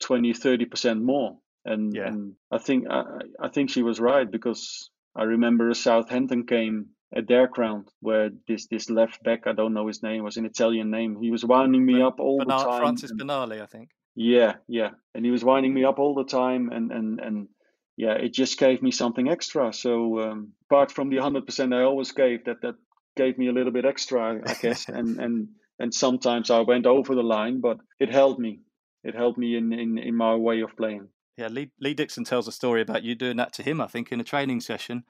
20 0.00 0.32
30 0.34 0.64
percent 0.66 1.02
more 1.02 1.38
and, 1.64 1.94
yeah. 1.94 2.08
and 2.08 2.34
I 2.50 2.58
think 2.58 2.86
I, 2.88 3.04
I 3.40 3.48
think 3.48 3.70
she 3.70 3.82
was 3.82 4.00
right 4.00 4.30
because 4.30 4.90
I 5.14 5.24
remember 5.24 5.68
a 5.68 5.74
Southampton 5.74 6.44
game 6.44 6.90
at 7.14 7.26
their 7.26 7.48
ground 7.48 7.88
where 8.00 8.30
this 8.46 8.66
this 8.68 8.88
left 8.88 9.22
back 9.24 9.46
I 9.46 9.52
don't 9.52 9.74
know 9.74 9.88
his 9.88 10.02
name 10.02 10.22
was 10.22 10.36
an 10.36 10.46
Italian 10.46 10.90
name. 10.90 11.18
He 11.20 11.30
was 11.30 11.44
winding 11.44 11.84
me 11.84 12.00
up 12.00 12.20
all 12.20 12.38
Bernard, 12.38 12.60
the 12.60 12.64
time. 12.64 12.80
Francis 12.80 13.12
Benali, 13.12 13.60
I 13.60 13.66
think. 13.66 13.90
Yeah, 14.14 14.54
yeah, 14.68 14.90
and 15.14 15.24
he 15.24 15.30
was 15.30 15.44
winding 15.44 15.72
me 15.72 15.84
up 15.84 15.98
all 15.98 16.14
the 16.14 16.24
time, 16.24 16.70
and 16.70 16.90
and 16.92 17.20
and 17.20 17.48
yeah, 17.96 18.14
it 18.14 18.32
just 18.32 18.58
gave 18.58 18.82
me 18.82 18.90
something 18.90 19.28
extra. 19.28 19.72
So 19.72 20.20
um, 20.20 20.52
apart 20.70 20.92
from 20.92 21.10
the 21.10 21.18
hundred 21.18 21.46
percent 21.46 21.74
I 21.74 21.82
always 21.82 22.12
gave, 22.12 22.44
that 22.44 22.60
that 22.62 22.74
gave 23.16 23.38
me 23.38 23.48
a 23.48 23.52
little 23.52 23.72
bit 23.72 23.84
extra, 23.84 24.40
I 24.46 24.54
guess, 24.62 24.88
and 24.88 25.18
and 25.20 25.48
and 25.78 25.94
sometimes 25.94 26.50
I 26.50 26.60
went 26.60 26.86
over 26.86 27.14
the 27.14 27.22
line, 27.22 27.60
but 27.60 27.78
it 27.98 28.10
helped 28.10 28.40
me. 28.40 28.60
It 29.04 29.14
helped 29.14 29.38
me 29.38 29.56
in 29.56 29.72
in 29.72 29.98
in 29.98 30.16
my 30.16 30.34
way 30.34 30.60
of 30.60 30.76
playing 30.76 31.08
yeah, 31.40 31.48
Lee, 31.48 31.70
Lee 31.80 31.94
Dixon 31.94 32.24
tells 32.24 32.46
a 32.46 32.52
story 32.52 32.82
about 32.82 33.02
you 33.02 33.14
doing 33.14 33.38
that 33.38 33.54
to 33.54 33.62
him. 33.62 33.80
I 33.80 33.86
think 33.86 34.12
in 34.12 34.20
a 34.20 34.24
training 34.24 34.60
session 34.60 35.04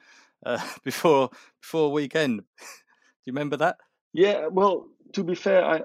uh, 0.46 0.64
before 0.84 1.30
before 1.60 1.90
weekend. 1.90 2.38
Do 2.60 3.26
you 3.26 3.32
remember 3.32 3.56
that? 3.56 3.76
Yeah. 4.12 4.46
Well, 4.46 4.86
to 5.14 5.24
be 5.24 5.34
fair, 5.34 5.64
I 5.64 5.80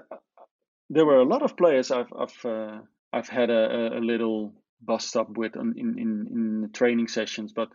there 0.88 1.04
were 1.04 1.18
a 1.18 1.24
lot 1.24 1.42
of 1.42 1.56
players 1.56 1.90
I've 1.90 2.12
I've 2.16 2.44
uh, 2.44 2.78
I've 3.12 3.28
had 3.28 3.50
a, 3.50 3.98
a 3.98 4.00
little 4.00 4.52
bust 4.80 5.16
up 5.16 5.36
with 5.36 5.56
in 5.56 5.74
in 5.78 6.28
in 6.30 6.70
training 6.72 7.08
sessions, 7.08 7.52
but 7.52 7.68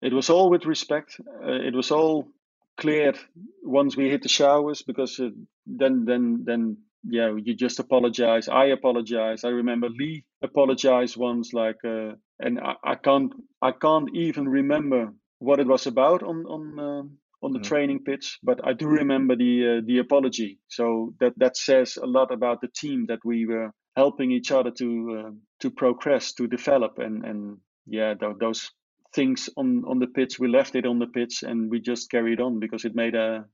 it 0.00 0.12
was 0.12 0.30
all 0.30 0.48
with 0.48 0.64
respect. 0.64 1.20
Uh, 1.46 1.52
it 1.52 1.74
was 1.74 1.90
all 1.90 2.28
cleared 2.76 3.18
once 3.62 3.96
we 3.96 4.08
hit 4.08 4.22
the 4.22 4.28
showers 4.28 4.82
because 4.82 5.20
uh, 5.20 5.28
then 5.66 6.06
then 6.06 6.44
then 6.44 6.78
yeah, 7.08 7.34
you 7.36 7.54
just 7.54 7.80
apologize. 7.80 8.48
I 8.48 8.66
apologize. 8.66 9.44
I 9.44 9.48
remember 9.48 9.88
Lee 9.88 10.24
apologized 10.42 11.16
once, 11.16 11.52
like, 11.52 11.76
uh, 11.84 12.12
and 12.40 12.58
I, 12.60 12.74
I 12.84 12.94
can't 12.96 13.32
I 13.60 13.72
can't 13.72 14.08
even 14.14 14.48
remember 14.48 15.12
what 15.38 15.60
it 15.60 15.66
was 15.66 15.86
about 15.86 16.22
on 16.22 16.46
on 16.46 16.78
uh, 16.78 17.02
on 17.44 17.52
the 17.52 17.58
mm. 17.58 17.64
training 17.64 18.04
pitch, 18.04 18.38
but 18.42 18.66
I 18.66 18.72
do 18.72 18.86
remember 18.86 19.36
the 19.36 19.78
uh, 19.78 19.86
the 19.86 19.98
apology. 19.98 20.58
So 20.68 21.14
that 21.20 21.34
that 21.36 21.56
says 21.56 21.96
a 21.96 22.06
lot 22.06 22.32
about 22.32 22.60
the 22.60 22.68
team 22.68 23.06
that 23.08 23.20
we 23.24 23.46
were 23.46 23.70
helping 23.96 24.30
each 24.32 24.50
other 24.50 24.70
to 24.70 25.24
uh, 25.26 25.30
to 25.60 25.70
progress, 25.70 26.32
to 26.34 26.46
develop, 26.46 26.98
and 26.98 27.24
and 27.24 27.58
yeah, 27.86 28.14
th- 28.14 28.36
those 28.40 28.70
things 29.14 29.50
on 29.56 29.84
on 29.86 29.98
the 29.98 30.06
pitch, 30.06 30.38
we 30.38 30.48
left 30.48 30.74
it 30.74 30.86
on 30.86 30.98
the 30.98 31.06
pitch, 31.06 31.42
and 31.42 31.70
we 31.70 31.80
just 31.80 32.10
carried 32.10 32.40
on 32.40 32.60
because 32.60 32.84
it 32.84 32.94
made 32.94 33.14
a 33.14 33.44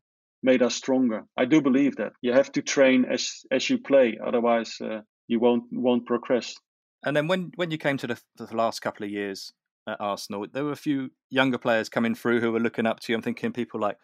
made 0.43 0.63
us 0.63 0.75
stronger. 0.75 1.25
I 1.37 1.45
do 1.45 1.61
believe 1.61 1.97
that 1.97 2.13
you 2.23 2.33
have 2.33 2.53
to 2.53 2.63
train 2.63 3.05
as 3.05 3.43
as 3.51 3.69
you 3.69 3.79
play, 3.79 4.19
otherwise 4.25 4.81
uh, 4.81 5.01
you 5.29 5.41
won't 5.41 5.65
won't 5.73 6.07
progress. 6.07 6.55
And 7.05 7.17
then 7.17 7.29
when 7.29 7.53
when 7.57 7.71
you 7.71 7.79
came 7.79 7.97
to 7.99 8.07
the, 8.07 8.21
the 8.37 8.57
last 8.57 8.81
couple 8.81 9.05
of 9.05 9.11
years 9.11 9.53
at 9.87 10.01
Arsenal, 10.01 10.47
there 10.53 10.65
were 10.65 10.73
a 10.73 10.77
few 10.77 11.11
younger 11.31 11.59
players 11.59 11.89
coming 11.89 12.15
through 12.15 12.41
who 12.41 12.53
were 12.53 12.61
looking 12.61 12.87
up 12.87 13.01
to 13.01 13.13
you. 13.13 13.17
I'm 13.17 13.23
thinking 13.23 13.53
people 13.53 13.81
like 13.81 13.97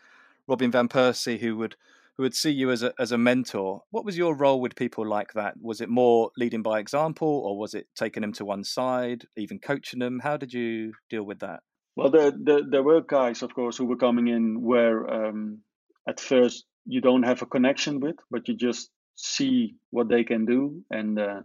Robin 0.47 0.71
van 0.71 0.89
Persie 0.89 1.39
who 1.39 1.57
would 1.57 1.77
who 2.17 2.23
would 2.23 2.35
see 2.35 2.51
you 2.51 2.71
as 2.71 2.83
a 2.83 2.93
as 2.99 3.13
a 3.13 3.19
mentor. 3.19 3.83
What 3.91 4.05
was 4.05 4.17
your 4.17 4.35
role 4.35 4.61
with 4.61 4.77
people 4.77 5.07
like 5.07 5.33
that? 5.35 5.55
Was 5.61 5.81
it 5.81 5.89
more 5.89 6.31
leading 6.37 6.63
by 6.63 6.79
example, 6.79 7.29
or 7.29 7.59
was 7.59 7.75
it 7.75 7.87
taking 7.95 8.23
them 8.23 8.33
to 8.35 8.45
one 8.45 8.65
side, 8.65 9.27
even 9.37 9.59
coaching 9.59 10.01
them? 10.01 10.21
How 10.21 10.37
did 10.37 10.53
you 10.53 10.93
deal 11.11 11.25
with 11.25 11.41
that? 11.41 11.61
Well, 11.97 12.11
there 12.11 12.31
there, 12.31 12.63
there 12.71 12.83
were 12.83 13.03
guys, 13.03 13.43
of 13.43 13.55
course, 13.55 13.77
who 13.77 13.87
were 13.87 13.97
coming 13.97 14.29
in 14.29 14.63
where 14.63 15.09
um, 15.11 15.63
at 16.09 16.21
first 16.21 16.65
you 16.87 17.01
don't 17.01 17.25
have 17.25 17.43
a 17.43 17.47
connection 17.47 18.01
with, 18.01 18.17
but 18.31 18.49
you 18.49 18.55
just 18.55 18.91
see 19.17 19.75
what 19.91 20.09
they 20.09 20.25
can 20.25 20.45
do. 20.45 20.83
And 20.91 21.19
uh, 21.19 21.41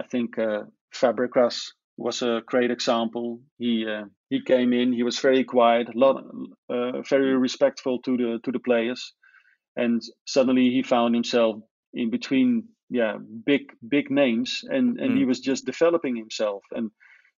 I 0.00 0.06
think 0.06 0.38
uh, 0.38 0.64
Fabregas 0.94 1.72
was 1.96 2.22
a 2.22 2.42
great 2.46 2.70
example. 2.70 3.40
He 3.58 3.86
uh, 3.86 4.04
he 4.30 4.40
came 4.42 4.72
in. 4.72 4.92
He 4.92 5.02
was 5.02 5.18
very 5.18 5.44
quiet, 5.44 5.94
lot, 5.96 6.24
uh, 6.70 7.02
very 7.02 7.36
respectful 7.36 8.00
to 8.02 8.16
the 8.16 8.40
to 8.44 8.52
the 8.52 8.60
players, 8.60 9.12
and 9.76 10.00
suddenly 10.26 10.70
he 10.70 10.82
found 10.82 11.14
himself 11.14 11.56
in 11.92 12.10
between, 12.10 12.68
yeah, 12.88 13.16
big 13.44 13.72
big 13.88 14.10
names, 14.10 14.62
and 14.68 15.00
and 15.00 15.12
mm. 15.12 15.18
he 15.18 15.24
was 15.24 15.40
just 15.40 15.66
developing 15.66 16.16
himself 16.16 16.62
and 16.70 16.90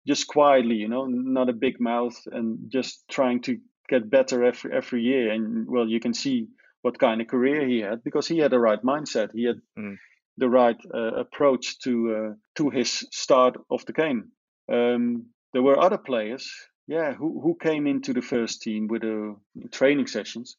just 0.07 0.27
quietly, 0.27 0.77
you 0.77 0.89
know, 0.89 1.07
not 1.07 1.49
a 1.49 1.55
big 1.55 1.81
mouth, 1.81 2.17
and 2.33 2.71
just 2.71 3.05
trying 3.11 3.41
to 3.43 3.59
get 3.91 4.09
better 4.09 4.45
every 4.45 4.73
every 4.73 5.03
year. 5.03 5.31
And 5.33 5.67
well, 5.69 5.89
you 5.89 6.01
can 6.01 6.15
see 6.15 6.49
what 6.83 6.99
kind 6.99 7.21
of 7.21 7.27
career 7.27 7.67
he 7.67 7.81
had 7.81 8.03
because 8.03 8.27
he 8.29 8.39
had 8.39 8.53
the 8.53 8.59
right 8.59 8.83
mindset. 8.83 9.31
He 9.35 9.45
had 9.45 9.61
mm. 9.79 9.97
the 10.39 10.49
right 10.49 10.79
uh, 10.95 11.15
approach 11.25 11.79
to 11.81 11.93
uh, 12.17 12.35
to 12.57 12.71
his 12.71 13.07
start 13.13 13.57
of 13.69 13.85
the 13.87 13.93
game. 13.93 14.33
Um, 14.73 15.27
there 15.53 15.63
were 15.63 15.79
other 15.79 15.99
players, 15.99 16.49
yeah, 16.87 17.13
who, 17.13 17.41
who 17.41 17.57
came 17.61 17.87
into 17.87 18.13
the 18.13 18.23
first 18.23 18.63
team 18.63 18.87
with 18.87 19.03
the 19.03 19.37
training 19.73 20.07
sessions. 20.07 20.57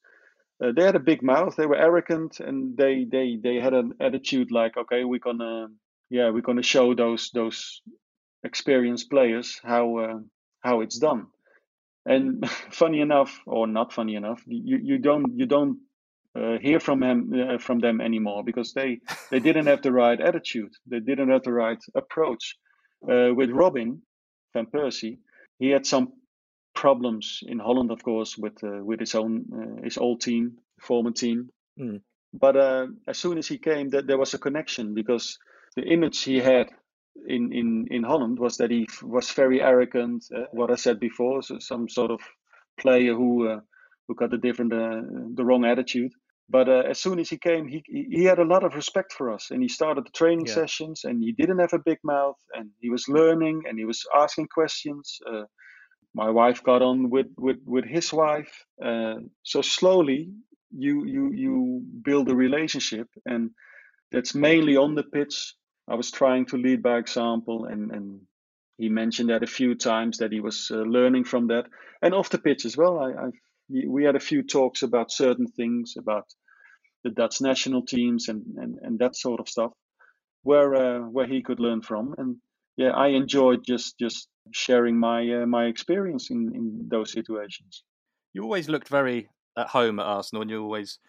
Uh, 0.62 0.72
they 0.76 0.84
had 0.84 0.96
a 0.96 1.00
big 1.12 1.24
mouth. 1.24 1.56
They 1.56 1.66
were 1.66 1.78
arrogant, 1.88 2.40
and 2.40 2.78
they 2.78 3.06
they 3.10 3.40
they 3.42 3.56
had 3.56 3.74
an 3.74 3.94
attitude 4.00 4.52
like, 4.52 4.78
okay, 4.78 5.04
we're 5.04 5.20
gonna 5.20 5.68
yeah 6.10 6.30
we're 6.30 6.48
gonna 6.50 6.64
show 6.76 6.94
those 6.94 7.32
those 7.34 7.82
experienced 8.44 9.10
players 9.10 9.60
how 9.64 9.98
uh, 9.98 10.20
how 10.60 10.82
it's 10.82 11.00
done. 11.00 11.28
And 12.06 12.50
funny 12.72 13.02
enough, 13.02 13.40
or 13.46 13.68
not 13.68 13.94
funny 13.94 14.16
enough, 14.16 14.42
you, 14.48 14.80
you 14.82 14.98
don't 14.98 15.38
you 15.38 15.46
don't 15.46 15.80
uh, 16.36 16.58
hear 16.62 16.80
from 16.80 17.04
him 17.04 17.34
uh, 17.34 17.58
from 17.58 17.80
them 17.80 18.02
anymore 18.02 18.44
because 18.44 18.74
they 18.74 19.00
they 19.30 19.40
didn't 19.40 19.68
have 19.68 19.82
the 19.82 19.92
right 19.92 20.20
attitude. 20.20 20.72
They 20.88 21.00
didn't 21.00 21.30
have 21.30 21.44
the 21.44 21.54
right 21.54 21.84
approach. 21.96 22.58
Uh, 23.04 23.34
with 23.34 23.50
Robin 23.50 24.02
van 24.54 24.68
Persie, 24.68 25.18
he 25.58 25.70
had 25.70 25.88
some 25.88 26.14
problems 26.76 27.40
in 27.42 27.60
Holland, 27.60 27.92
of 27.92 28.04
course, 28.04 28.38
with 28.38 28.64
uh, 28.64 28.84
with 28.84 29.00
his 29.00 29.16
own 29.16 29.46
uh, 29.54 29.84
his 29.84 29.98
old 29.98 30.22
team, 30.22 30.58
former 30.80 31.12
team. 31.12 31.50
Mm. 31.80 32.02
But 32.34 32.56
uh, 32.56 32.88
as 33.08 33.18
soon 33.18 33.38
as 33.38 33.48
he 33.48 33.58
came, 33.58 33.90
that 33.90 34.08
there 34.08 34.18
was 34.18 34.34
a 34.34 34.40
connection 34.40 34.94
because 34.94 35.38
the 35.76 35.84
image 35.84 36.24
he 36.24 36.40
had 36.40 36.70
in 37.28 37.52
in 37.54 37.88
in 37.92 38.04
Holland 38.04 38.40
was 38.40 38.58
that 38.58 38.72
he 38.72 38.88
was 39.04 39.32
very 39.32 39.62
arrogant. 39.62 40.26
what 40.52 40.72
I 40.72 40.76
said 40.76 41.00
before, 41.00 41.42
so 41.44 41.60
some 41.60 41.88
sort 41.90 42.12
of 42.12 42.22
player 42.80 43.14
who 43.14 43.62
who 44.08 44.16
got 44.16 44.32
the 44.32 44.38
different 44.38 44.72
the 45.36 45.46
wrong 45.46 45.66
attitude. 45.66 46.12
But 46.52 46.68
uh, 46.68 46.84
as 46.90 47.00
soon 47.00 47.20
as 47.20 47.30
he 47.30 47.38
came, 47.38 47.68
he 47.68 47.82
he 47.88 48.26
had 48.26 48.40
a 48.40 48.52
lot 48.54 48.64
of 48.64 48.76
respect 48.76 49.14
for 49.14 49.32
us, 49.32 49.52
and 49.52 49.62
he 49.62 49.70
started 49.70 50.06
the 50.06 50.12
training 50.12 50.48
yeah. 50.48 50.56
sessions, 50.56 51.06
and 51.06 51.24
he 51.24 51.32
didn't 51.32 51.60
have 51.60 51.74
a 51.74 51.80
big 51.80 52.00
mouth, 52.04 52.40
and 52.54 52.70
he 52.82 52.90
was 52.90 53.08
learning, 53.08 53.64
and 53.68 53.80
he 53.80 53.86
was 53.86 54.06
asking 54.14 54.48
questions. 54.48 55.18
Uh, 55.26 55.46
my 56.14 56.30
wife 56.30 56.62
got 56.64 56.82
on 56.82 57.10
with 57.10 57.28
with 57.38 57.60
with 57.66 57.86
his 57.86 58.12
wife, 58.12 58.66
uh, 58.84 59.16
so 59.44 59.62
slowly 59.62 60.34
you 60.78 61.06
you 61.06 61.32
you 61.32 61.82
build 62.04 62.28
a 62.30 62.36
relationship, 62.36 63.08
and 63.26 63.52
that's 64.12 64.36
mainly 64.36 64.76
on 64.76 64.96
the 64.96 65.04
pitch. 65.04 65.56
I 65.92 65.96
was 65.96 66.10
trying 66.12 66.46
to 66.48 66.58
lead 66.58 66.82
by 66.82 66.98
example, 66.98 67.66
and 67.66 67.92
and 67.92 68.22
he 68.78 68.90
mentioned 68.90 69.30
that 69.30 69.44
a 69.44 69.48
few 69.48 69.76
times 69.76 70.18
that 70.18 70.32
he 70.32 70.40
was 70.40 70.72
uh, 70.72 70.78
learning 70.78 71.26
from 71.26 71.48
that, 71.48 71.66
and 72.02 72.14
off 72.14 72.30
the 72.30 72.38
pitch 72.38 72.66
as 72.66 72.78
well. 72.78 72.98
I, 73.00 73.28
I 73.28 73.30
we 73.70 74.04
had 74.06 74.16
a 74.16 74.28
few 74.30 74.44
talks 74.44 74.84
about 74.84 75.12
certain 75.12 75.48
things 75.48 75.96
about 75.98 76.26
the 77.04 77.10
Dutch 77.10 77.42
national 77.42 77.86
teams 77.86 78.28
and, 78.28 78.44
and, 78.58 78.78
and 78.82 79.00
that 79.00 79.16
sort 79.16 79.40
of 79.40 79.50
stuff, 79.50 79.72
where 80.44 80.76
uh, 80.76 81.00
where 81.00 81.28
he 81.28 81.42
could 81.42 81.60
learn 81.60 81.82
from. 81.82 82.16
And 82.18 82.38
yeah, 82.78 82.92
I 82.92 83.10
enjoyed 83.10 83.66
just 83.66 83.98
just 84.00 84.28
sharing 84.52 84.98
my 84.98 85.42
uh, 85.42 85.46
my 85.46 85.66
experience 85.66 86.30
in, 86.32 86.52
in 86.56 86.88
those 86.90 87.12
situations. 87.12 87.84
You 88.34 88.44
always 88.44 88.70
looked 88.70 88.88
very 88.88 89.30
at 89.58 89.68
home 89.68 90.00
at 90.00 90.06
Arsenal, 90.06 90.42
and 90.42 90.52
you 90.52 90.64
always 90.64 91.00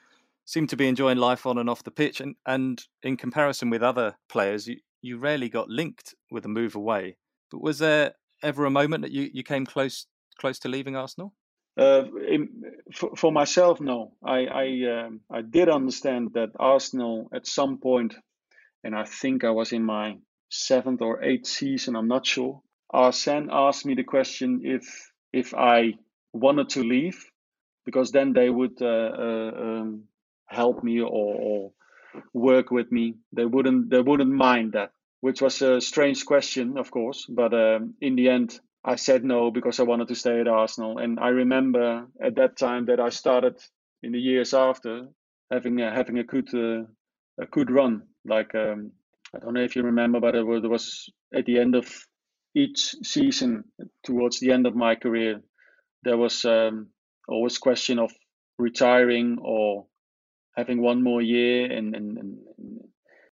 seemed 0.52 0.68
to 0.68 0.76
be 0.76 0.86
enjoying 0.86 1.16
life 1.16 1.46
on 1.46 1.56
and 1.56 1.70
off 1.70 1.82
the 1.82 1.90
pitch. 1.90 2.20
And, 2.20 2.36
and 2.46 2.84
in 3.02 3.16
comparison 3.16 3.70
with 3.70 3.82
other 3.82 4.16
players, 4.28 4.68
you, 4.68 4.76
you 5.00 5.16
rarely 5.16 5.48
got 5.48 5.70
linked 5.70 6.14
with 6.30 6.44
a 6.44 6.48
move 6.48 6.74
away. 6.76 7.16
But 7.50 7.62
was 7.62 7.78
there 7.78 8.12
ever 8.42 8.66
a 8.66 8.70
moment 8.70 9.02
that 9.02 9.12
you, 9.12 9.30
you 9.32 9.42
came 9.42 9.64
close 9.64 10.06
close 10.38 10.58
to 10.60 10.68
leaving 10.68 10.94
Arsenal? 10.94 11.32
Uh, 11.78 12.04
in, 12.28 12.48
for, 12.92 13.16
for, 13.16 13.32
myself, 13.32 13.80
no. 13.80 14.12
I 14.22 14.38
I, 14.46 14.66
um, 14.94 15.20
I 15.30 15.40
did 15.40 15.70
understand 15.70 16.32
that 16.34 16.50
Arsenal 16.58 17.30
at 17.32 17.46
some 17.46 17.78
point, 17.78 18.14
and 18.84 18.94
I 18.94 19.04
think 19.04 19.44
I 19.44 19.50
was 19.50 19.72
in 19.72 19.84
my 19.84 20.18
seventh 20.50 21.00
or 21.00 21.22
eighth 21.22 21.46
season. 21.46 21.96
I'm 21.96 22.08
not 22.08 22.26
sure. 22.26 22.60
Arsene 22.90 23.48
asked 23.50 23.86
me 23.86 23.94
the 23.94 24.04
question 24.04 24.60
if 24.64 24.84
if 25.32 25.54
I 25.54 25.94
wanted 26.34 26.68
to 26.70 26.82
leave, 26.82 27.24
because 27.86 28.12
then 28.12 28.34
they 28.34 28.50
would 28.50 28.82
uh, 28.82 29.12
uh, 29.26 29.52
um, 29.64 30.04
help 30.52 30.82
me 30.84 31.00
or, 31.00 31.06
or, 31.08 31.72
work 32.34 32.70
with 32.70 32.92
me. 32.92 33.14
They 33.32 33.46
wouldn't 33.46 33.88
they 33.88 34.00
wouldn't 34.00 34.30
mind 34.30 34.72
that, 34.72 34.90
which 35.22 35.40
was 35.40 35.62
a 35.62 35.80
strange 35.80 36.26
question, 36.26 36.76
of 36.76 36.90
course. 36.90 37.24
But 37.26 37.54
um, 37.54 37.94
in 38.02 38.16
the 38.16 38.28
end, 38.28 38.60
I 38.84 38.96
said 38.96 39.24
no 39.24 39.50
because 39.50 39.80
I 39.80 39.84
wanted 39.84 40.08
to 40.08 40.14
stay 40.14 40.38
at 40.40 40.46
Arsenal. 40.46 40.98
And 40.98 41.18
I 41.18 41.28
remember 41.28 42.06
at 42.22 42.34
that 42.34 42.58
time 42.58 42.84
that 42.86 43.00
I 43.00 43.08
started 43.08 43.56
in 44.02 44.12
the 44.12 44.20
years 44.20 44.52
after 44.52 45.08
having 45.50 45.80
a, 45.80 45.90
having 45.90 46.18
a 46.18 46.24
good 46.24 46.54
uh, 46.54 46.84
a 47.40 47.46
good 47.50 47.70
run. 47.70 48.02
Like 48.26 48.54
um, 48.54 48.92
I 49.34 49.38
don't 49.38 49.54
know 49.54 49.64
if 49.64 49.74
you 49.74 49.84
remember, 49.84 50.20
but 50.20 50.34
it 50.34 50.46
was, 50.46 50.62
it 50.64 50.68
was 50.68 51.10
at 51.34 51.46
the 51.46 51.58
end 51.58 51.74
of 51.74 51.86
each 52.54 52.94
season, 53.02 53.64
towards 54.04 54.40
the 54.40 54.52
end 54.52 54.66
of 54.66 54.76
my 54.76 54.94
career, 54.94 55.40
there 56.02 56.18
was 56.18 56.44
um, 56.44 56.88
always 57.28 57.58
question 57.58 57.98
of 57.98 58.12
retiring 58.58 59.38
or 59.40 59.86
having 60.56 60.80
one 60.80 61.02
more 61.02 61.22
year 61.22 61.70
and 61.70 61.94
and, 61.94 62.18
and, 62.18 62.38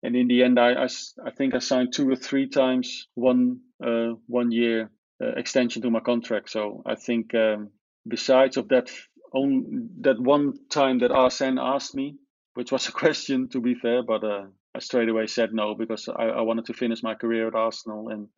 and 0.02 0.16
in 0.16 0.28
the 0.28 0.42
end 0.42 0.58
I, 0.58 0.84
I, 0.84 0.88
I 1.26 1.30
think 1.30 1.54
I 1.54 1.58
signed 1.58 1.92
two 1.92 2.08
or 2.10 2.16
three 2.16 2.48
times 2.48 3.08
one 3.14 3.60
uh, 3.84 4.14
one 4.26 4.50
year 4.50 4.90
uh, 5.22 5.32
extension 5.36 5.82
to 5.82 5.90
my 5.90 6.00
contract. 6.00 6.50
So 6.50 6.82
I 6.86 6.94
think 6.94 7.34
um, 7.34 7.70
besides 8.08 8.56
of 8.56 8.68
that 8.68 8.90
on 9.32 9.90
that 10.00 10.18
one 10.18 10.54
time 10.70 10.98
that 11.00 11.12
Arsene 11.12 11.58
asked 11.58 11.94
me, 11.94 12.16
which 12.54 12.72
was 12.72 12.88
a 12.88 12.92
question 13.02 13.48
to 13.50 13.60
be 13.60 13.74
fair, 13.74 14.02
but 14.02 14.24
uh, 14.24 14.46
I 14.74 14.78
straight 14.78 15.08
away 15.08 15.26
said 15.26 15.52
no 15.52 15.74
because 15.74 16.08
I, 16.08 16.24
I, 16.24 16.40
wanted 16.42 16.66
to 16.66 16.74
finish 16.74 17.02
my 17.02 17.14
career 17.14 17.48
at 17.48 17.54
Arsenal, 17.54 18.08
and 18.08 18.28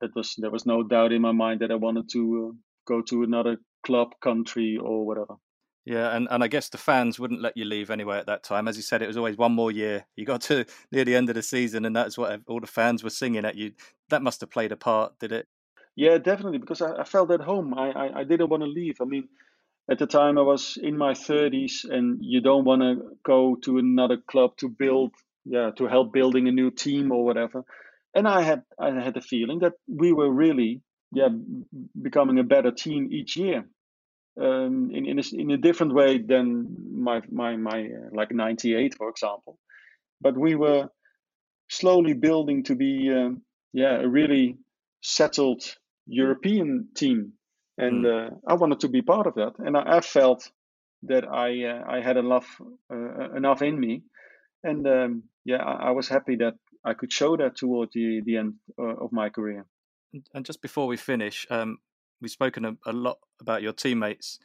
that 0.00 0.14
was 0.14 0.34
there 0.38 0.50
was 0.50 0.66
no 0.66 0.82
doubt 0.82 1.12
in 1.12 1.22
my 1.22 1.32
mind 1.32 1.60
that 1.60 1.70
I 1.70 1.76
wanted 1.76 2.08
to 2.12 2.50
uh, 2.50 2.56
go 2.86 3.02
to 3.02 3.22
another 3.22 3.56
club, 3.84 4.08
country, 4.20 4.76
or 4.76 5.06
whatever. 5.06 5.36
Yeah, 5.88 6.14
and, 6.14 6.28
and 6.30 6.44
I 6.44 6.48
guess 6.48 6.68
the 6.68 6.76
fans 6.76 7.18
wouldn't 7.18 7.40
let 7.40 7.56
you 7.56 7.64
leave 7.64 7.90
anyway 7.90 8.18
at 8.18 8.26
that 8.26 8.42
time. 8.42 8.68
As 8.68 8.76
you 8.76 8.82
said, 8.82 9.00
it 9.00 9.06
was 9.06 9.16
always 9.16 9.38
one 9.38 9.52
more 9.52 9.72
year. 9.72 10.04
You 10.16 10.26
got 10.26 10.42
to 10.42 10.66
near 10.92 11.06
the 11.06 11.16
end 11.16 11.30
of 11.30 11.34
the 11.34 11.42
season, 11.42 11.86
and 11.86 11.96
that's 11.96 12.18
what 12.18 12.42
all 12.46 12.60
the 12.60 12.66
fans 12.66 13.02
were 13.02 13.08
singing 13.08 13.46
at 13.46 13.56
you. 13.56 13.72
That 14.10 14.20
must 14.20 14.42
have 14.42 14.50
played 14.50 14.70
a 14.70 14.76
part, 14.76 15.18
did 15.18 15.32
it? 15.32 15.48
Yeah, 15.96 16.18
definitely, 16.18 16.58
because 16.58 16.82
I, 16.82 16.96
I 16.96 17.04
felt 17.04 17.30
at 17.30 17.40
home. 17.40 17.72
I, 17.72 17.90
I, 17.92 18.20
I 18.20 18.24
didn't 18.24 18.50
want 18.50 18.64
to 18.64 18.68
leave. 18.68 18.96
I 19.00 19.06
mean, 19.06 19.28
at 19.90 19.98
the 19.98 20.06
time 20.06 20.36
I 20.36 20.42
was 20.42 20.76
in 20.76 20.98
my 20.98 21.14
30s, 21.14 21.88
and 21.88 22.18
you 22.20 22.42
don't 22.42 22.66
want 22.66 22.82
to 22.82 23.16
go 23.24 23.56
to 23.62 23.78
another 23.78 24.18
club 24.18 24.58
to 24.58 24.68
build, 24.68 25.14
yeah, 25.46 25.70
to 25.78 25.86
help 25.86 26.12
building 26.12 26.48
a 26.48 26.52
new 26.52 26.70
team 26.70 27.12
or 27.12 27.24
whatever. 27.24 27.64
And 28.14 28.28
I 28.28 28.42
had 28.42 28.62
I 28.78 28.90
had 28.90 29.14
the 29.14 29.22
feeling 29.22 29.60
that 29.60 29.72
we 29.86 30.12
were 30.12 30.30
really 30.30 30.82
yeah, 31.12 31.28
becoming 32.00 32.38
a 32.38 32.44
better 32.44 32.72
team 32.72 33.08
each 33.10 33.38
year. 33.38 33.64
Um, 34.40 34.90
in 34.92 35.06
in 35.06 35.18
a, 35.18 35.22
in 35.32 35.50
a 35.50 35.56
different 35.56 35.94
way 35.94 36.18
than 36.18 36.76
my 36.92 37.22
my 37.30 37.56
my 37.56 37.80
uh, 37.82 38.08
like 38.12 38.30
'98, 38.30 38.94
for 38.94 39.08
example. 39.08 39.58
But 40.20 40.36
we 40.36 40.54
were 40.54 40.88
slowly 41.68 42.14
building 42.14 42.64
to 42.64 42.76
be 42.76 43.10
uh, 43.10 43.30
yeah 43.72 44.00
a 44.00 44.08
really 44.08 44.56
settled 45.02 45.62
European 46.06 46.88
team, 46.94 47.32
and 47.76 48.04
mm. 48.04 48.28
uh, 48.28 48.34
I 48.46 48.54
wanted 48.54 48.80
to 48.80 48.88
be 48.88 49.02
part 49.02 49.26
of 49.26 49.34
that. 49.34 49.54
And 49.58 49.76
I, 49.76 49.98
I 49.98 50.00
felt 50.00 50.50
that 51.02 51.24
I 51.26 51.64
uh, 51.64 51.84
I 51.88 52.00
had 52.00 52.16
enough 52.16 52.60
uh, 52.92 53.30
enough 53.36 53.62
in 53.62 53.78
me, 53.78 54.02
and 54.62 54.86
um, 54.86 55.22
yeah, 55.44 55.62
I, 55.62 55.88
I, 55.88 55.90
was 55.90 56.08
happy 56.08 56.36
that 56.36 56.54
I 56.84 56.94
could 56.94 57.12
show 57.12 57.36
that 57.36 57.56
toward 57.56 57.90
the 57.92 58.20
the 58.24 58.36
end 58.36 58.54
uh, 58.78 59.04
of 59.04 59.12
my 59.12 59.30
career. 59.30 59.66
And 60.32 60.44
just 60.44 60.62
before 60.62 60.86
we 60.86 60.96
finish, 60.96 61.46
um, 61.50 61.78
we've 62.20 62.30
spoken 62.30 62.64
a, 62.64 62.76
a, 62.86 62.92
lot 62.92 63.18
about 63.40 63.62
your 63.62 63.72
teammates 63.72 64.38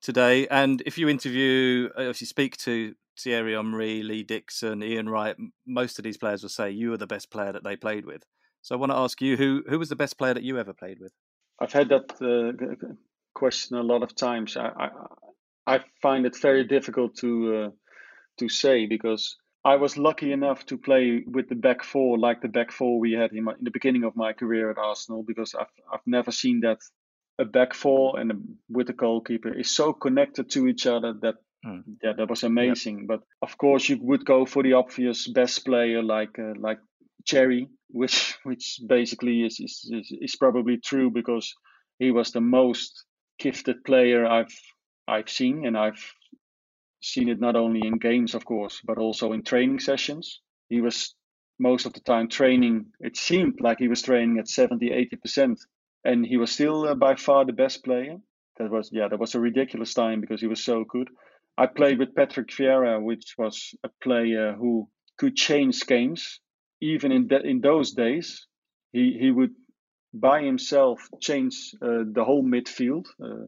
today, 0.00 0.46
and 0.48 0.82
if 0.86 0.98
you 0.98 1.08
interview, 1.08 1.88
uh, 1.98 2.02
if 2.02 2.20
you 2.20 2.26
speak 2.26 2.56
to 2.58 2.94
Thierry 3.18 3.54
Henry, 3.54 4.02
Lee 4.02 4.22
Dixon, 4.22 4.82
Ian 4.82 5.08
Wright, 5.08 5.36
most 5.66 5.98
of 5.98 6.04
these 6.04 6.16
players 6.16 6.42
will 6.42 6.50
say 6.50 6.70
you 6.70 6.90
were 6.90 6.96
the 6.96 7.06
best 7.06 7.30
player 7.30 7.52
that 7.52 7.64
they 7.64 7.76
played 7.76 8.04
with. 8.04 8.22
So 8.62 8.74
I 8.74 8.78
want 8.78 8.92
to 8.92 8.96
ask 8.96 9.20
you, 9.20 9.36
who 9.36 9.62
who 9.68 9.78
was 9.78 9.88
the 9.88 9.96
best 9.96 10.18
player 10.18 10.34
that 10.34 10.42
you 10.42 10.58
ever 10.58 10.72
played 10.72 10.98
with? 11.00 11.12
I've 11.60 11.72
had 11.72 11.88
that 11.90 12.10
uh, 12.20 12.92
question 13.34 13.76
a 13.76 13.82
lot 13.82 14.02
of 14.02 14.14
times. 14.14 14.56
I, 14.56 14.68
I, 15.66 15.74
I 15.74 15.80
find 16.00 16.26
it 16.26 16.36
very 16.40 16.64
difficult 16.64 17.16
to 17.18 17.56
uh, 17.56 17.70
to 18.38 18.48
say 18.48 18.86
because 18.86 19.36
I 19.64 19.76
was 19.76 19.96
lucky 19.96 20.32
enough 20.32 20.66
to 20.66 20.78
play 20.78 21.22
with 21.26 21.48
the 21.48 21.54
back 21.54 21.84
four, 21.84 22.18
like 22.18 22.40
the 22.40 22.48
back 22.48 22.72
four 22.72 22.98
we 22.98 23.12
had 23.12 23.32
in, 23.32 23.44
my, 23.44 23.52
in 23.52 23.64
the 23.64 23.70
beginning 23.70 24.02
of 24.02 24.16
my 24.16 24.32
career 24.32 24.70
at 24.70 24.78
Arsenal, 24.78 25.22
because 25.22 25.54
I've 25.54 25.72
I've 25.92 26.06
never 26.06 26.32
seen 26.32 26.60
that 26.60 26.78
a 27.42 27.44
back 27.44 27.74
four 27.74 28.18
and 28.18 28.30
a, 28.32 28.34
with 28.68 28.88
a 28.88 28.92
goalkeeper 28.94 29.52
is 29.52 29.70
so 29.70 29.92
connected 29.92 30.50
to 30.50 30.66
each 30.66 30.86
other 30.86 31.12
that 31.20 31.34
mm. 31.64 31.82
yeah 32.02 32.14
that 32.16 32.30
was 32.30 32.42
amazing. 32.42 33.00
Yep. 33.00 33.08
But 33.08 33.20
of 33.42 33.58
course 33.58 33.88
you 33.88 33.98
would 34.00 34.24
go 34.24 34.46
for 34.46 34.62
the 34.62 34.74
obvious 34.74 35.28
best 35.28 35.64
player 35.64 36.02
like 36.02 36.38
uh, 36.38 36.54
like 36.58 36.78
Thierry, 37.28 37.68
which 37.88 38.38
which 38.44 38.80
basically 38.86 39.42
is, 39.42 39.60
is 39.60 39.90
is 39.92 40.12
is 40.20 40.36
probably 40.36 40.78
true 40.78 41.10
because 41.10 41.54
he 41.98 42.10
was 42.10 42.30
the 42.30 42.40
most 42.40 43.04
gifted 43.38 43.84
player 43.84 44.26
I've 44.26 44.56
I've 45.06 45.28
seen, 45.28 45.66
and 45.66 45.76
I've 45.76 46.02
seen 47.02 47.28
it 47.28 47.40
not 47.40 47.56
only 47.56 47.86
in 47.86 47.98
games, 47.98 48.34
of 48.34 48.44
course, 48.44 48.80
but 48.84 48.98
also 48.98 49.32
in 49.32 49.42
training 49.42 49.80
sessions. 49.80 50.40
He 50.68 50.80
was 50.80 51.14
most 51.62 51.86
of 51.86 51.92
the 51.92 52.00
time 52.00 52.28
training, 52.28 52.86
it 53.00 53.16
seemed 53.16 53.60
like 53.60 53.78
he 53.78 53.88
was 53.88 54.02
training 54.02 54.38
at 54.38 54.48
70, 54.48 54.90
80%. 55.26 55.56
And 56.04 56.26
he 56.26 56.36
was 56.36 56.50
still 56.52 56.88
uh, 56.88 56.94
by 56.94 57.14
far 57.14 57.44
the 57.44 57.52
best 57.52 57.84
player. 57.84 58.16
That 58.58 58.70
was, 58.70 58.90
yeah, 58.92 59.08
that 59.08 59.18
was 59.18 59.34
a 59.34 59.40
ridiculous 59.40 59.94
time 59.94 60.20
because 60.20 60.40
he 60.40 60.46
was 60.46 60.62
so 60.62 60.84
good. 60.84 61.08
I 61.56 61.66
played 61.66 61.98
with 61.98 62.14
Patrick 62.14 62.48
Vieira, 62.48 63.02
which 63.02 63.34
was 63.38 63.74
a 63.84 63.90
player 64.02 64.54
who 64.54 64.88
could 65.18 65.36
change 65.36 65.86
games. 65.86 66.40
Even 66.80 67.12
in, 67.12 67.28
de- 67.28 67.46
in 67.46 67.60
those 67.60 67.92
days, 67.92 68.46
he, 68.92 69.16
he 69.18 69.30
would 69.30 69.54
by 70.14 70.42
himself 70.42 71.08
change 71.20 71.74
uh, 71.80 72.04
the 72.12 72.24
whole 72.24 72.42
midfield. 72.42 73.06
Uh, 73.22 73.46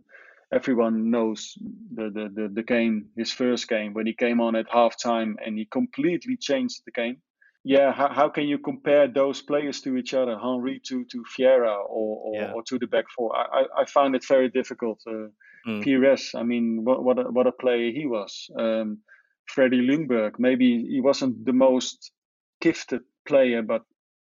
everyone 0.52 1.10
knows 1.10 1.58
the, 1.92 2.04
the, 2.04 2.30
the, 2.34 2.48
the, 2.48 2.62
game, 2.62 3.06
his 3.16 3.32
first 3.32 3.68
game, 3.68 3.92
when 3.92 4.06
he 4.06 4.14
came 4.14 4.40
on 4.40 4.56
at 4.56 4.68
halftime 4.68 5.34
and 5.44 5.58
he 5.58 5.66
completely 5.66 6.36
changed 6.36 6.82
the 6.84 6.92
game. 6.92 7.18
Yeah, 7.64 7.92
how, 7.92 8.10
how 8.12 8.28
can 8.28 8.44
you 8.44 8.58
compare 8.58 9.08
those 9.08 9.40
players 9.40 9.80
to 9.82 9.96
each 9.96 10.12
other, 10.12 10.38
Henry 10.38 10.80
to, 10.86 11.04
to 11.06 11.24
Vieira 11.36 11.76
or, 11.88 12.18
or, 12.18 12.34
yeah. 12.34 12.52
or 12.52 12.62
to 12.64 12.78
the 12.78 12.86
back 12.86 13.06
four? 13.16 13.34
I, 13.34 13.64
I, 13.74 13.84
found 13.86 14.14
it 14.14 14.24
very 14.26 14.50
difficult. 14.50 15.00
Uh, 15.06 15.28
mm. 15.66 15.82
Pires, 15.82 16.32
I 16.34 16.42
mean, 16.42 16.84
what, 16.84 17.02
what, 17.02 17.18
a, 17.18 17.22
what 17.22 17.46
a 17.46 17.52
player 17.52 17.90
he 17.90 18.04
was. 18.06 18.50
Um, 18.58 18.98
Freddie 19.46 19.86
Ljungberg, 19.86 20.38
maybe 20.38 20.86
he 20.90 21.00
wasn't 21.00 21.46
the 21.46 21.54
most 21.54 22.12
gifted 22.60 23.00
player, 23.26 23.62
but 23.62 23.82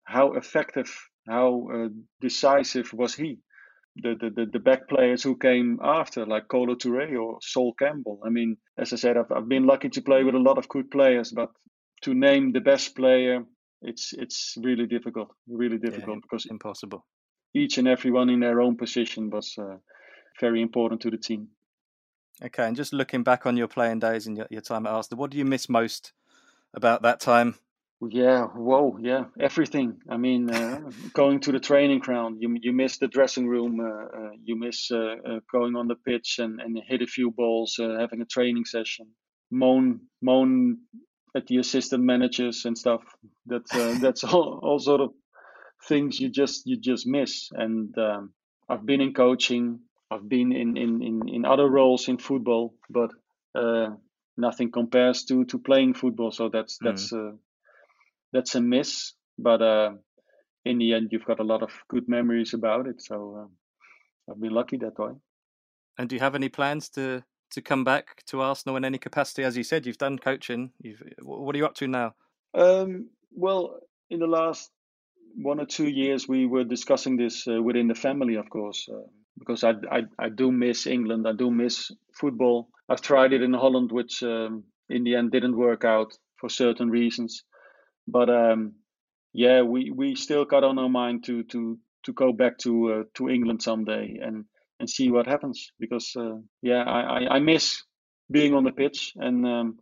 how 0.05 0.33
effective, 0.33 0.89
how 1.27 1.67
uh, 1.73 1.89
decisive 2.21 2.93
was 2.93 3.15
he? 3.15 3.39
the, 3.97 4.15
the, 4.35 4.45
the, 4.51 4.59
back 4.59 4.89
players 4.89 5.23
who 5.23 5.37
came 5.37 5.79
after, 5.81 6.25
like 6.25 6.47
Kolo 6.49 6.75
Touré 6.75 7.17
or 7.17 7.37
Sol 7.41 7.73
Campbell. 7.79 8.19
I 8.25 8.29
mean, 8.29 8.57
as 8.77 8.91
I 8.91 8.97
said, 8.97 9.15
I've, 9.17 9.31
I've 9.31 9.47
been 9.47 9.65
lucky 9.65 9.89
to 9.89 10.01
play 10.01 10.23
with 10.23 10.35
a 10.35 10.39
lot 10.39 10.57
of 10.57 10.67
good 10.67 10.91
players, 10.91 11.31
but 11.31 11.49
to 12.05 12.13
name 12.13 12.51
the 12.51 12.61
best 12.61 12.95
player, 12.95 13.43
it's 13.81 14.13
it's 14.13 14.57
really 14.61 14.87
difficult, 14.87 15.29
really 15.47 15.77
difficult 15.77 16.17
yeah, 16.17 16.21
because 16.21 16.45
impossible. 16.45 17.05
Each 17.53 17.77
and 17.77 17.87
everyone 17.87 18.29
in 18.29 18.39
their 18.39 18.61
own 18.61 18.75
position 18.77 19.29
was 19.29 19.55
uh, 19.57 19.77
very 20.41 20.61
important 20.61 21.01
to 21.01 21.11
the 21.11 21.17
team. 21.17 21.49
Okay, 22.43 22.67
and 22.67 22.75
just 22.75 22.93
looking 22.93 23.23
back 23.23 23.45
on 23.45 23.57
your 23.57 23.67
playing 23.67 23.99
days 23.99 24.27
and 24.27 24.37
your, 24.37 24.47
your 24.49 24.61
time 24.61 24.85
at 24.85 24.91
Arsenal, 24.91 25.19
what 25.19 25.31
do 25.31 25.37
you 25.37 25.45
miss 25.45 25.69
most 25.69 26.13
about 26.73 27.01
that 27.03 27.21
time 27.21 27.55
yeah, 28.01 28.47
whoa, 28.47 28.97
yeah, 29.01 29.25
everything. 29.39 30.01
I 30.09 30.17
mean, 30.17 30.49
uh, 30.49 30.91
going 31.13 31.39
to 31.41 31.51
the 31.51 31.59
training 31.59 31.99
ground, 31.99 32.37
you 32.41 32.57
you 32.61 32.73
miss 32.73 32.97
the 32.97 33.07
dressing 33.07 33.47
room, 33.47 33.79
uh, 33.79 34.17
uh, 34.17 34.31
you 34.43 34.57
miss 34.57 34.91
uh, 34.91 35.15
uh, 35.25 35.39
going 35.51 35.75
on 35.75 35.87
the 35.87 35.95
pitch 35.95 36.39
and, 36.39 36.59
and 36.59 36.77
hit 36.87 37.01
a 37.01 37.07
few 37.07 37.31
balls, 37.31 37.79
uh, 37.79 37.97
having 37.99 38.21
a 38.21 38.25
training 38.25 38.65
session, 38.65 39.07
moan 39.49 40.01
moan 40.21 40.79
at 41.35 41.47
the 41.47 41.57
assistant 41.57 42.03
managers 42.03 42.65
and 42.65 42.77
stuff. 42.77 43.01
That's 43.45 43.71
that's 44.01 44.23
all, 44.23 44.59
all 44.63 44.79
sort 44.79 45.01
of 45.01 45.11
things 45.87 46.19
you 46.19 46.29
just 46.29 46.65
you 46.65 46.77
just 46.77 47.05
miss. 47.07 47.49
And 47.51 47.95
um, 47.97 48.33
I've 48.69 48.85
been 48.85 49.01
in 49.01 49.13
coaching, 49.13 49.79
I've 50.09 50.27
been 50.27 50.51
in 50.51 50.77
in 50.77 51.01
in, 51.01 51.29
in 51.29 51.45
other 51.45 51.69
roles 51.69 52.07
in 52.07 52.17
football, 52.17 52.75
but 52.89 53.11
nothing 54.37 54.71
compares 54.71 55.25
to 55.25 55.45
to 55.45 55.59
playing 55.59 55.93
football. 55.93 56.31
So 56.31 56.49
that's 56.49 56.77
that's. 56.81 57.13
Mm 57.13 57.37
that's 58.35 58.53
a 58.55 58.61
miss. 58.61 59.13
But 59.37 59.61
uh, 59.61 59.91
in 60.65 60.77
the 60.77 60.93
end, 60.93 61.09
you've 61.11 61.25
got 61.25 61.39
a 61.39 61.43
lot 61.43 61.63
of 61.63 61.71
good 61.89 62.07
memories 62.07 62.53
about 62.53 62.87
it. 62.87 63.01
So 63.01 63.15
uh, 63.39 64.31
I've 64.31 64.39
been 64.39 64.53
lucky 64.53 64.77
that 64.77 64.99
way. 64.99 65.13
And 65.97 66.09
do 66.09 66.15
you 66.15 66.19
have 66.19 66.35
any 66.35 66.49
plans 66.49 66.89
to 66.89 67.23
to 67.55 67.61
come 67.61 67.83
back 67.83 68.23
to 68.27 68.41
Arsenal 68.41 68.77
in 68.77 68.85
any 68.85 68.97
capacity? 68.97 69.43
As 69.43 69.57
you 69.57 69.63
said, 69.63 69.85
you've 69.85 69.97
done 69.97 70.19
coaching. 70.19 70.71
You've 70.81 71.01
what 71.21 71.55
are 71.55 71.57
you 71.57 71.65
up 71.65 71.75
to 71.75 71.87
now? 71.87 72.13
Um, 72.53 73.09
well, 73.31 73.79
in 74.09 74.19
the 74.19 74.27
last 74.27 74.71
one 75.35 75.59
or 75.59 75.65
two 75.65 75.87
years, 75.87 76.27
we 76.27 76.45
were 76.45 76.63
discussing 76.63 77.17
this 77.17 77.47
uh, 77.47 77.61
within 77.61 77.87
the 77.87 77.95
family, 77.95 78.35
of 78.35 78.49
course, 78.49 78.87
uh, 78.89 79.07
because 79.37 79.63
I, 79.63 79.71
I, 79.91 80.01
I 80.19 80.29
do 80.29 80.51
miss 80.51 80.85
England. 80.85 81.27
I 81.27 81.33
do 81.33 81.49
miss 81.49 81.91
football. 82.13 82.69
I've 82.87 83.01
tried 83.01 83.33
it 83.33 83.41
in 83.41 83.53
Holland, 83.53 83.91
which 83.91 84.21
um, 84.23 84.63
in 84.89 85.03
the 85.03 85.15
end 85.15 85.31
didn't 85.31 85.57
work 85.57 85.83
out 85.83 86.13
for 86.39 86.49
certain 86.49 86.89
reasons. 86.89 87.43
But 88.07 88.29
um, 88.29 88.73
yeah, 89.33 89.61
we, 89.63 89.91
we 89.91 90.15
still 90.15 90.45
got 90.45 90.63
on 90.63 90.77
our 90.77 90.89
mind 90.89 91.25
to 91.25 91.43
to 91.43 91.79
to 92.03 92.13
go 92.13 92.31
back 92.31 92.57
to 92.59 92.93
uh, 92.93 93.03
to 93.15 93.29
England 93.29 93.63
someday 93.63 94.19
and 94.21 94.45
and 94.79 94.89
see 94.89 95.11
what 95.11 95.27
happens 95.27 95.71
because 95.79 96.13
uh, 96.17 96.35
yeah, 96.61 96.83
I, 96.83 97.01
I, 97.01 97.35
I 97.35 97.39
miss 97.39 97.83
being 98.29 98.53
on 98.53 98.63
the 98.63 98.71
pitch 98.71 99.13
and 99.15 99.45
um, 99.45 99.79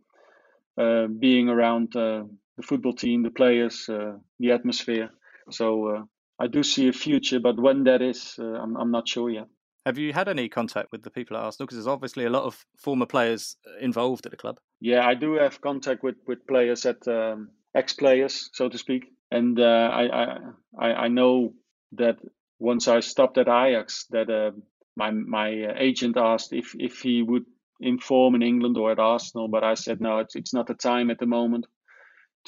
uh, 0.78 1.06
being 1.06 1.48
around 1.48 1.94
uh, 1.96 2.24
the 2.56 2.62
football 2.62 2.92
team, 2.92 3.22
the 3.22 3.30
players, 3.30 3.88
uh, 3.88 4.12
the 4.38 4.52
atmosphere. 4.52 5.10
So 5.50 5.88
uh, 5.88 6.02
I 6.38 6.46
do 6.46 6.62
see 6.62 6.88
a 6.88 6.92
future, 6.92 7.40
but 7.40 7.60
when 7.60 7.84
that 7.84 8.02
is, 8.02 8.36
I'm 8.38 8.76
I'm 8.76 8.90
not 8.90 9.08
sure 9.08 9.30
yet. 9.30 9.46
Have 9.86 9.98
you 9.98 10.14
had 10.14 10.28
any 10.28 10.48
contact 10.48 10.90
with 10.92 11.02
the 11.02 11.10
people 11.10 11.36
at 11.36 11.42
Arsenal? 11.42 11.66
Because 11.66 11.76
there's 11.76 11.94
obviously 11.94 12.24
a 12.24 12.30
lot 12.30 12.44
of 12.44 12.64
former 12.78 13.04
players 13.04 13.56
involved 13.80 14.24
at 14.24 14.30
the 14.30 14.38
club. 14.38 14.58
Yeah, 14.80 15.06
I 15.06 15.14
do 15.14 15.34
have 15.34 15.60
contact 15.60 16.02
with, 16.02 16.16
with 16.26 16.46
players 16.46 16.86
at 16.86 17.06
um, 17.06 17.50
ex 17.74 17.92
players, 17.92 18.48
so 18.54 18.68
to 18.68 18.78
speak. 18.78 19.12
And 19.30 19.60
uh, 19.60 19.90
I, 19.92 20.38
I 20.78 20.92
I 21.04 21.08
know 21.08 21.54
that 21.92 22.16
once 22.58 22.88
I 22.88 23.00
stopped 23.00 23.36
at 23.38 23.48
Ajax, 23.48 24.06
that 24.10 24.30
uh, 24.30 24.52
my 24.96 25.10
my 25.10 25.48
agent 25.76 26.16
asked 26.16 26.52
if 26.52 26.74
if 26.78 27.00
he 27.00 27.22
would 27.22 27.44
inform 27.80 28.34
in 28.34 28.42
England 28.42 28.76
or 28.76 28.92
at 28.92 28.98
Arsenal, 28.98 29.48
but 29.48 29.64
I 29.64 29.74
said 29.74 30.00
no, 30.00 30.18
it's 30.18 30.36
it's 30.36 30.54
not 30.54 30.66
the 30.66 30.74
time 30.74 31.10
at 31.10 31.18
the 31.18 31.26
moment 31.26 31.66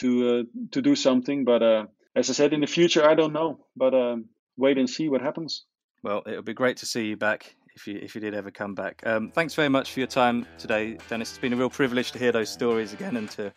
to 0.01 0.39
uh, 0.39 0.43
to 0.73 0.83
do 0.83 0.95
something. 0.95 1.45
But 1.45 1.63
uh, 1.63 1.87
as 2.15 2.31
I 2.31 2.33
said, 2.33 2.53
in 2.53 2.61
the 2.61 2.67
future, 2.67 3.09
I 3.09 3.15
don't 3.15 3.33
know. 3.33 3.67
But 3.77 3.95
um, 3.95 4.27
wait 4.57 4.79
and 4.79 4.89
see 4.89 5.09
what 5.09 5.23
happens. 5.23 5.65
Well, 6.03 6.23
it'll 6.27 6.43
be 6.43 6.55
great 6.55 6.79
to 6.79 6.87
see 6.87 7.07
you 7.07 7.17
back 7.17 7.57
if 7.77 7.87
you 7.87 7.99
if 8.03 8.15
you 8.15 8.21
did 8.21 8.35
ever 8.35 8.51
come 8.51 8.75
back. 8.75 9.03
Um, 9.07 9.31
thanks 9.31 9.55
very 9.55 9.69
much 9.69 9.93
for 9.93 10.01
your 10.01 10.07
time 10.09 10.47
today, 10.59 10.99
Dennis. 11.09 11.31
It's 11.31 11.39
been 11.39 11.53
a 11.53 11.57
real 11.57 11.71
privilege 11.71 12.11
to 12.13 12.19
hear 12.19 12.33
those 12.33 12.49
stories 12.49 12.93
again 12.93 13.17
and 13.17 13.31
to 13.33 13.53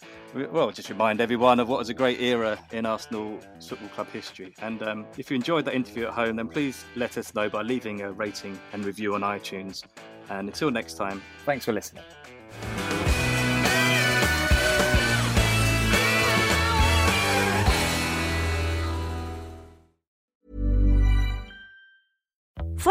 well 0.51 0.69
just 0.71 0.89
remind 0.89 1.21
everyone 1.21 1.59
of 1.59 1.69
what 1.69 1.79
was 1.79 1.89
a 1.89 1.93
great 1.93 2.21
era 2.21 2.59
in 2.71 2.85
Arsenal 2.85 3.39
Football 3.61 3.89
Club 3.89 4.07
history. 4.11 4.53
And 4.61 4.83
um, 4.83 5.05
if 5.17 5.31
you 5.31 5.35
enjoyed 5.35 5.65
that 5.65 5.73
interview 5.73 6.07
at 6.07 6.13
home, 6.13 6.35
then 6.35 6.49
please 6.49 6.85
let 6.95 7.17
us 7.17 7.33
know 7.33 7.49
by 7.49 7.61
leaving 7.61 8.01
a 8.01 8.11
rating 8.11 8.59
and 8.73 8.85
review 8.85 9.15
on 9.15 9.21
iTunes. 9.21 9.83
And 10.29 10.49
until 10.49 10.69
next 10.69 10.95
time, 10.95 11.21
thanks 11.45 11.65
for 11.65 11.73
listening. 11.73 12.03